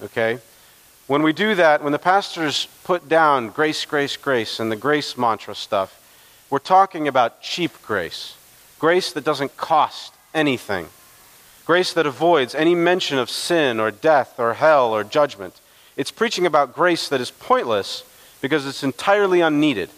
okay? 0.03 0.39
When 1.07 1.23
we 1.23 1.33
do 1.33 1.55
that, 1.57 1.83
when 1.83 1.93
the 1.93 1.99
pastors 1.99 2.69
put 2.85 3.09
down 3.09 3.49
grace, 3.49 3.85
grace, 3.85 4.17
grace 4.17 4.61
and 4.61 4.71
the 4.71 4.77
grace 4.77 5.19
mantra 5.19 5.55
stuff, 5.55 5.97
we're 6.51 6.59
talking 6.59 7.09
about 7.09 7.43
cheap 7.43 7.73
grace. 7.83 8.37
Grace 8.79 9.13
that 9.13 9.25
doesn't 9.25 9.57
cost 9.57 10.15
anything. 10.33 10.89
Grace 11.67 11.93
that 11.93 12.07
avoids 12.07 12.55
any 12.55 12.75
mention 12.75 13.19
of 13.19 13.31
sin 13.31 13.79
or 13.79 13.91
death 13.91 14.39
or 14.39 14.55
hell 14.55 14.93
or 14.93 15.05
judgment. 15.05 15.61
It's 15.97 16.11
preaching 16.11 16.47
about 16.47 16.75
grace 16.75 17.09
that 17.09 17.21
is 17.21 17.31
pointless 17.31 18.05
because 18.41 18.67
it's 18.67 18.83
entirely 18.83 19.41
unneeded. 19.41 19.91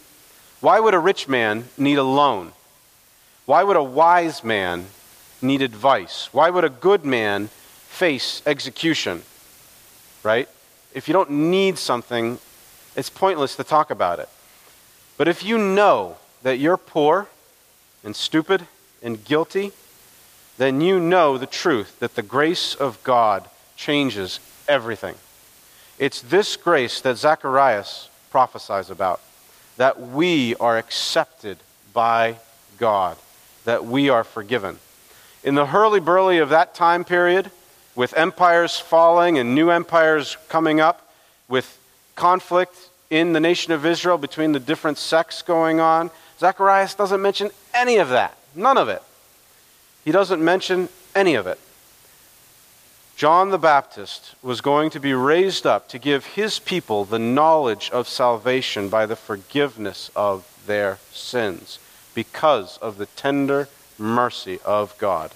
Why 0.61 0.79
would 0.79 0.93
a 0.93 0.99
rich 0.99 1.27
man 1.27 1.65
need 1.77 1.97
a 1.97 2.03
loan? 2.03 2.53
Why 3.45 3.63
would 3.63 3.77
a 3.77 3.83
wise 3.83 4.43
man 4.43 4.87
need 5.41 5.61
advice? 5.61 6.29
Why 6.31 6.49
would 6.49 6.63
a 6.63 6.69
good 6.69 7.05
man 7.05 7.49
face 7.87 8.41
execution? 8.45 9.23
Right? 10.23 10.47
If 10.93 11.07
you 11.07 11.13
don't 11.13 11.29
need 11.29 11.77
something, 11.77 12.39
it's 12.95 13.09
pointless 13.09 13.55
to 13.57 13.63
talk 13.63 13.91
about 13.91 14.19
it. 14.19 14.29
But 15.17 15.27
if 15.27 15.43
you 15.43 15.57
know 15.57 16.17
that 16.43 16.59
you're 16.59 16.77
poor 16.77 17.27
and 18.03 18.15
stupid 18.15 18.67
and 19.01 19.23
guilty, 19.23 19.71
then 20.57 20.81
you 20.81 20.99
know 20.99 21.37
the 21.37 21.45
truth 21.45 21.99
that 21.99 22.15
the 22.15 22.21
grace 22.21 22.75
of 22.75 23.03
God 23.03 23.49
changes 23.75 24.39
everything. 24.67 25.15
It's 25.99 26.21
this 26.21 26.55
grace 26.55 27.01
that 27.01 27.17
Zacharias 27.17 28.09
prophesies 28.29 28.89
about 28.89 29.21
that 29.77 29.99
we 29.99 30.55
are 30.55 30.77
accepted 30.77 31.57
by 31.93 32.37
God, 32.77 33.17
that 33.65 33.85
we 33.85 34.09
are 34.09 34.23
forgiven. 34.23 34.79
In 35.43 35.55
the 35.55 35.67
hurly 35.67 35.99
burly 35.99 36.37
of 36.37 36.49
that 36.49 36.75
time 36.75 37.03
period, 37.03 37.51
with 37.95 38.15
empires 38.17 38.79
falling 38.79 39.37
and 39.37 39.55
new 39.55 39.69
empires 39.69 40.37
coming 40.49 40.79
up, 40.79 41.13
with 41.47 41.79
conflict 42.15 42.75
in 43.09 43.33
the 43.33 43.39
nation 43.39 43.73
of 43.73 43.85
Israel 43.85 44.17
between 44.17 44.51
the 44.51 44.59
different 44.59 44.97
sects 44.97 45.41
going 45.41 45.79
on, 45.79 46.09
Zacharias 46.39 46.95
doesn't 46.95 47.21
mention 47.21 47.51
any 47.73 47.97
of 47.97 48.09
that. 48.09 48.35
None 48.55 48.77
of 48.77 48.89
it. 48.89 49.01
He 50.03 50.11
doesn't 50.11 50.43
mention 50.43 50.89
any 51.15 51.35
of 51.35 51.47
it. 51.47 51.59
John 53.15 53.51
the 53.51 53.59
Baptist 53.59 54.33
was 54.41 54.59
going 54.59 54.89
to 54.89 54.99
be 54.99 55.13
raised 55.13 55.67
up 55.67 55.87
to 55.89 55.99
give 55.99 56.25
his 56.25 56.57
people 56.57 57.05
the 57.05 57.19
knowledge 57.19 57.91
of 57.91 58.07
salvation 58.07 58.89
by 58.89 59.05
the 59.05 59.15
forgiveness 59.15 60.09
of 60.15 60.45
their 60.65 60.97
sins 61.11 61.77
because 62.15 62.77
of 62.79 62.97
the 62.97 63.05
tender 63.05 63.69
mercy 63.99 64.59
of 64.65 64.97
God. 64.97 65.31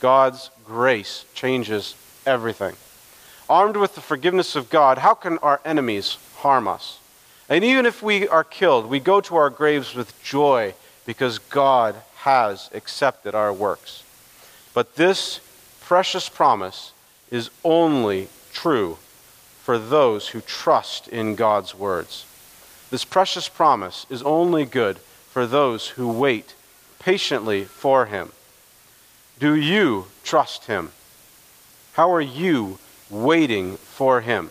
God's 0.00 0.50
grace 0.64 1.24
changes 1.34 1.94
everything. 2.26 2.74
Armed 3.48 3.76
with 3.76 3.94
the 3.94 4.00
forgiveness 4.00 4.56
of 4.56 4.70
God, 4.70 4.98
how 4.98 5.14
can 5.14 5.38
our 5.38 5.60
enemies 5.64 6.18
harm 6.36 6.68
us? 6.68 6.98
And 7.48 7.64
even 7.64 7.86
if 7.86 8.02
we 8.02 8.28
are 8.28 8.44
killed, 8.44 8.86
we 8.86 9.00
go 9.00 9.20
to 9.22 9.36
our 9.36 9.50
graves 9.50 9.94
with 9.94 10.22
joy 10.22 10.74
because 11.06 11.38
God 11.38 11.96
has 12.16 12.68
accepted 12.74 13.34
our 13.34 13.52
works. 13.52 14.02
But 14.74 14.96
this 14.96 15.40
precious 15.80 16.28
promise 16.28 16.92
is 17.30 17.50
only 17.64 18.28
true 18.52 18.98
for 19.62 19.78
those 19.78 20.28
who 20.28 20.40
trust 20.42 21.08
in 21.08 21.34
God's 21.34 21.74
words. 21.74 22.26
This 22.90 23.04
precious 23.04 23.48
promise 23.48 24.06
is 24.10 24.22
only 24.22 24.64
good 24.64 24.98
for 25.30 25.46
those 25.46 25.88
who 25.88 26.10
wait 26.10 26.54
patiently 26.98 27.64
for 27.64 28.06
Him. 28.06 28.32
Do 29.38 29.54
you 29.54 30.06
trust 30.24 30.64
Him? 30.64 30.90
How 31.92 32.12
are 32.12 32.20
you 32.20 32.78
waiting 33.10 33.76
for 33.76 34.20
Him? 34.20 34.50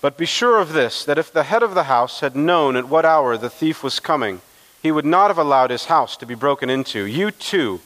But 0.00 0.16
be 0.16 0.26
sure 0.26 0.60
of 0.60 0.72
this 0.72 1.04
that 1.04 1.18
if 1.18 1.32
the 1.32 1.44
head 1.44 1.62
of 1.62 1.74
the 1.74 1.84
house 1.84 2.20
had 2.20 2.36
known 2.36 2.76
at 2.76 2.88
what 2.88 3.04
hour 3.04 3.36
the 3.36 3.50
thief 3.50 3.82
was 3.82 3.98
coming, 3.98 4.40
he 4.80 4.92
would 4.92 5.04
not 5.04 5.30
have 5.30 5.38
allowed 5.38 5.70
his 5.70 5.86
house 5.86 6.16
to 6.18 6.26
be 6.26 6.36
broken 6.36 6.70
into. 6.70 7.04
You 7.06 7.32
too, 7.32 7.80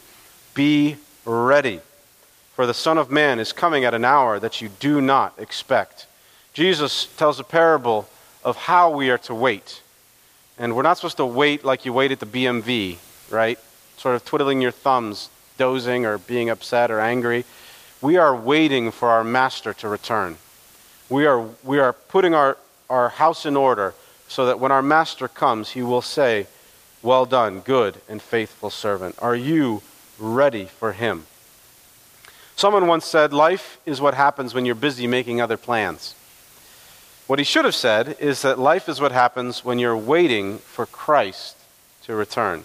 be 0.53 0.97
ready, 1.25 1.79
for 2.53 2.67
the 2.67 2.75
Son 2.75 2.99
of 2.99 3.09
Man 3.09 3.39
is 3.39 3.53
coming 3.53 3.85
at 3.85 3.95
an 3.95 4.05
hour 4.05 4.39
that 4.39 4.61
you 4.61 4.69
do 4.79 5.01
not 5.01 5.33
expect. 5.39 6.05
Jesus 6.53 7.05
tells 7.17 7.39
a 7.39 7.43
parable 7.43 8.07
of 8.43 8.55
how 8.55 8.91
we 8.91 9.09
are 9.09 9.17
to 9.19 9.33
wait. 9.33 9.81
And 10.59 10.75
we're 10.75 10.83
not 10.83 10.97
supposed 10.97 11.17
to 11.17 11.25
wait 11.25 11.65
like 11.65 11.85
you 11.85 11.93
wait 11.93 12.11
at 12.11 12.19
the 12.19 12.25
BMV, 12.27 12.97
right? 13.31 13.59
Sort 13.97 14.15
of 14.15 14.25
twiddling 14.25 14.61
your 14.61 14.71
thumbs, 14.71 15.29
dozing 15.57 16.05
or 16.05 16.17
being 16.17 16.49
upset 16.49 16.91
or 16.91 16.99
angry. 16.99 17.45
We 18.01 18.17
are 18.17 18.35
waiting 18.35 18.91
for 18.91 19.09
our 19.09 19.23
master 19.23 19.73
to 19.75 19.87
return. 19.87 20.37
We 21.09 21.25
are, 21.25 21.47
we 21.63 21.79
are 21.79 21.93
putting 21.93 22.33
our, 22.33 22.57
our 22.89 23.09
house 23.09 23.45
in 23.45 23.55
order 23.55 23.93
so 24.27 24.45
that 24.45 24.59
when 24.59 24.71
our 24.71 24.81
master 24.81 25.27
comes, 25.27 25.71
he 25.71 25.83
will 25.83 26.01
say, 26.01 26.47
Well 27.01 27.25
done, 27.25 27.59
good 27.59 28.01
and 28.07 28.21
faithful 28.21 28.69
servant. 28.69 29.15
Are 29.19 29.35
you 29.35 29.81
ready 30.17 30.65
for 30.65 30.93
him? 30.93 31.25
Someone 32.55 32.87
once 32.87 33.05
said, 33.05 33.33
Life 33.33 33.79
is 33.85 33.99
what 33.99 34.13
happens 34.13 34.53
when 34.53 34.65
you're 34.65 34.75
busy 34.75 35.05
making 35.05 35.41
other 35.41 35.57
plans. 35.57 36.15
What 37.27 37.39
he 37.39 37.45
should 37.45 37.65
have 37.65 37.75
said 37.75 38.17
is 38.19 38.41
that 38.41 38.59
life 38.59 38.89
is 38.89 38.99
what 38.99 39.11
happens 39.11 39.63
when 39.63 39.79
you're 39.79 39.95
waiting 39.95 40.57
for 40.57 40.85
Christ 40.85 41.55
to 42.03 42.15
return. 42.15 42.63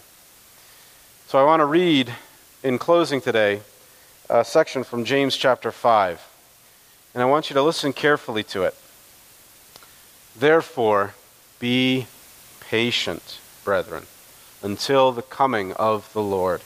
So 1.28 1.40
I 1.40 1.42
want 1.42 1.58
to 1.58 1.66
read 1.66 2.14
in 2.62 2.78
closing 2.78 3.20
today 3.20 3.62
a 4.30 4.44
section 4.44 4.84
from 4.84 5.04
James 5.04 5.36
chapter 5.36 5.72
5 5.72 6.24
and 7.14 7.20
I 7.20 7.26
want 7.26 7.50
you 7.50 7.54
to 7.54 7.62
listen 7.62 7.92
carefully 7.92 8.44
to 8.44 8.62
it. 8.62 8.76
Therefore, 10.38 11.14
be 11.58 12.06
patient, 12.60 13.40
brethren, 13.64 14.04
until 14.62 15.10
the 15.10 15.20
coming 15.20 15.72
of 15.72 16.12
the 16.12 16.22
Lord. 16.22 16.60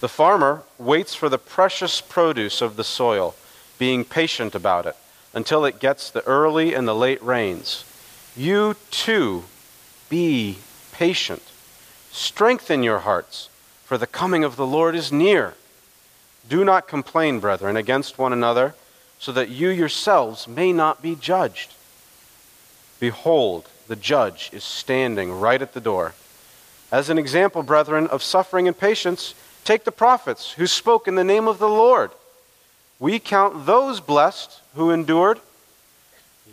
The 0.00 0.08
farmer 0.10 0.64
waits 0.76 1.14
for 1.14 1.30
the 1.30 1.38
precious 1.38 2.02
produce 2.02 2.60
of 2.60 2.76
the 2.76 2.84
soil, 2.84 3.36
being 3.78 4.04
patient 4.04 4.54
about 4.54 4.84
it, 4.84 4.96
until 5.32 5.64
it 5.64 5.80
gets 5.80 6.10
the 6.10 6.26
early 6.26 6.74
and 6.74 6.86
the 6.86 6.94
late 6.94 7.22
rains. 7.22 7.86
You 8.36 8.76
too 8.90 9.44
be 10.10 10.58
patient. 10.92 11.42
Strengthen 12.12 12.82
your 12.82 12.98
hearts, 12.98 13.48
for 13.88 13.96
the 13.96 14.06
coming 14.06 14.44
of 14.44 14.56
the 14.56 14.66
Lord 14.66 14.94
is 14.94 15.10
near. 15.10 15.54
Do 16.46 16.62
not 16.62 16.86
complain, 16.86 17.40
brethren, 17.40 17.74
against 17.74 18.18
one 18.18 18.34
another 18.34 18.74
so 19.18 19.32
that 19.32 19.48
you 19.48 19.70
yourselves 19.70 20.46
may 20.46 20.74
not 20.74 21.00
be 21.00 21.14
judged. 21.14 21.72
Behold, 23.00 23.66
the 23.86 23.96
judge 23.96 24.50
is 24.52 24.62
standing 24.62 25.32
right 25.40 25.62
at 25.62 25.72
the 25.72 25.80
door. 25.80 26.12
As 26.92 27.08
an 27.08 27.16
example, 27.16 27.62
brethren, 27.62 28.06
of 28.08 28.22
suffering 28.22 28.68
and 28.68 28.78
patience, 28.78 29.34
take 29.64 29.84
the 29.84 29.90
prophets 29.90 30.52
who 30.52 30.66
spoke 30.66 31.08
in 31.08 31.14
the 31.14 31.24
name 31.24 31.48
of 31.48 31.58
the 31.58 31.66
Lord. 31.66 32.10
We 32.98 33.18
count 33.18 33.64
those 33.64 34.00
blessed 34.00 34.60
who 34.74 34.90
endured. 34.90 35.40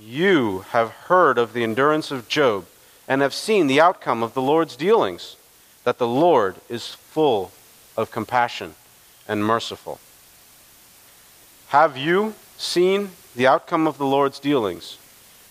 You 0.01 0.63
have 0.69 0.91
heard 0.91 1.37
of 1.37 1.51
the 1.51 1.63
endurance 1.63 2.11
of 2.11 2.29
Job 2.29 2.65
and 3.09 3.21
have 3.21 3.33
seen 3.33 3.67
the 3.67 3.81
outcome 3.81 4.23
of 4.23 4.33
the 4.33 4.41
Lord's 4.41 4.77
dealings, 4.77 5.35
that 5.83 5.97
the 5.97 6.07
Lord 6.07 6.55
is 6.69 6.95
full 7.15 7.53
of 7.95 8.11
compassion 8.11 8.75
and 9.25 9.41
merciful. 9.41 10.01
Have 11.69 11.95
you 11.95 12.33
seen 12.57 13.11
the 13.37 13.47
outcome 13.47 13.87
of 13.87 13.97
the 13.97 14.05
Lord's 14.05 14.37
dealings, 14.37 14.97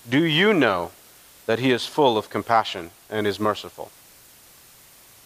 do 0.07 0.23
you 0.23 0.53
know 0.53 0.91
that 1.47 1.61
He 1.61 1.71
is 1.71 1.87
full 1.87 2.19
of 2.19 2.29
compassion 2.29 2.91
and 3.09 3.27
is 3.27 3.41
merciful? 3.41 3.91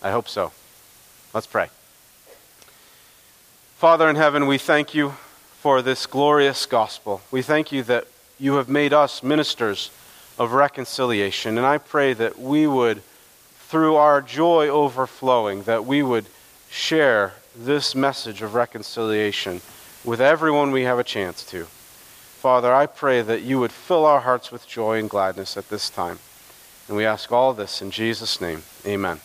I 0.01 0.13
hope 0.13 0.29
so. 0.29 0.53
Let's 1.35 1.49
pray. 1.49 1.71
Father 3.77 4.09
in 4.09 4.15
heaven, 4.15 4.47
we 4.47 4.59
thank 4.59 4.95
you 4.95 5.15
for 5.59 5.83
this 5.83 6.07
glorious 6.07 6.67
gospel. 6.67 7.21
We 7.33 7.43
thank 7.43 7.73
you 7.73 7.83
that 7.83 8.07
you 8.39 8.55
have 8.55 8.69
made 8.69 8.93
us 8.93 9.25
ministers 9.25 9.91
of 10.39 10.53
reconciliation. 10.53 11.59
And 11.59 11.67
I 11.67 11.79
pray 11.79 12.13
that 12.13 12.39
we 12.39 12.69
would, 12.69 13.03
through 13.69 13.97
our 13.97 14.23
joy 14.23 14.69
overflowing, 14.69 15.63
that 15.65 15.85
we 15.85 16.03
would 16.03 16.25
share 16.71 17.35
this 17.55 17.95
message 17.95 18.41
of 18.41 18.55
reconciliation 18.55 19.61
with 20.05 20.23
everyone 20.23 20.71
we 20.71 20.85
have 20.85 20.99
a 20.99 21.05
chance 21.05 21.45
to. 21.45 21.65
Father, 21.65 22.73
I 22.73 22.87
pray 22.87 23.21
that 23.21 23.43
you 23.43 23.61
would 23.61 23.73
fill 23.73 24.07
our 24.07 24.21
hearts 24.21 24.51
with 24.51 24.67
joy 24.67 24.99
and 24.99 25.11
gladness 25.11 25.59
at 25.59 25.69
this 25.69 25.91
time. 25.91 26.19
And 26.89 26.97
we 26.97 27.05
ask 27.05 27.31
all 27.31 27.53
this 27.53 27.83
in 27.83 27.91
Jesus' 27.91 28.41
name. 28.41 28.63
Amen. 28.87 29.21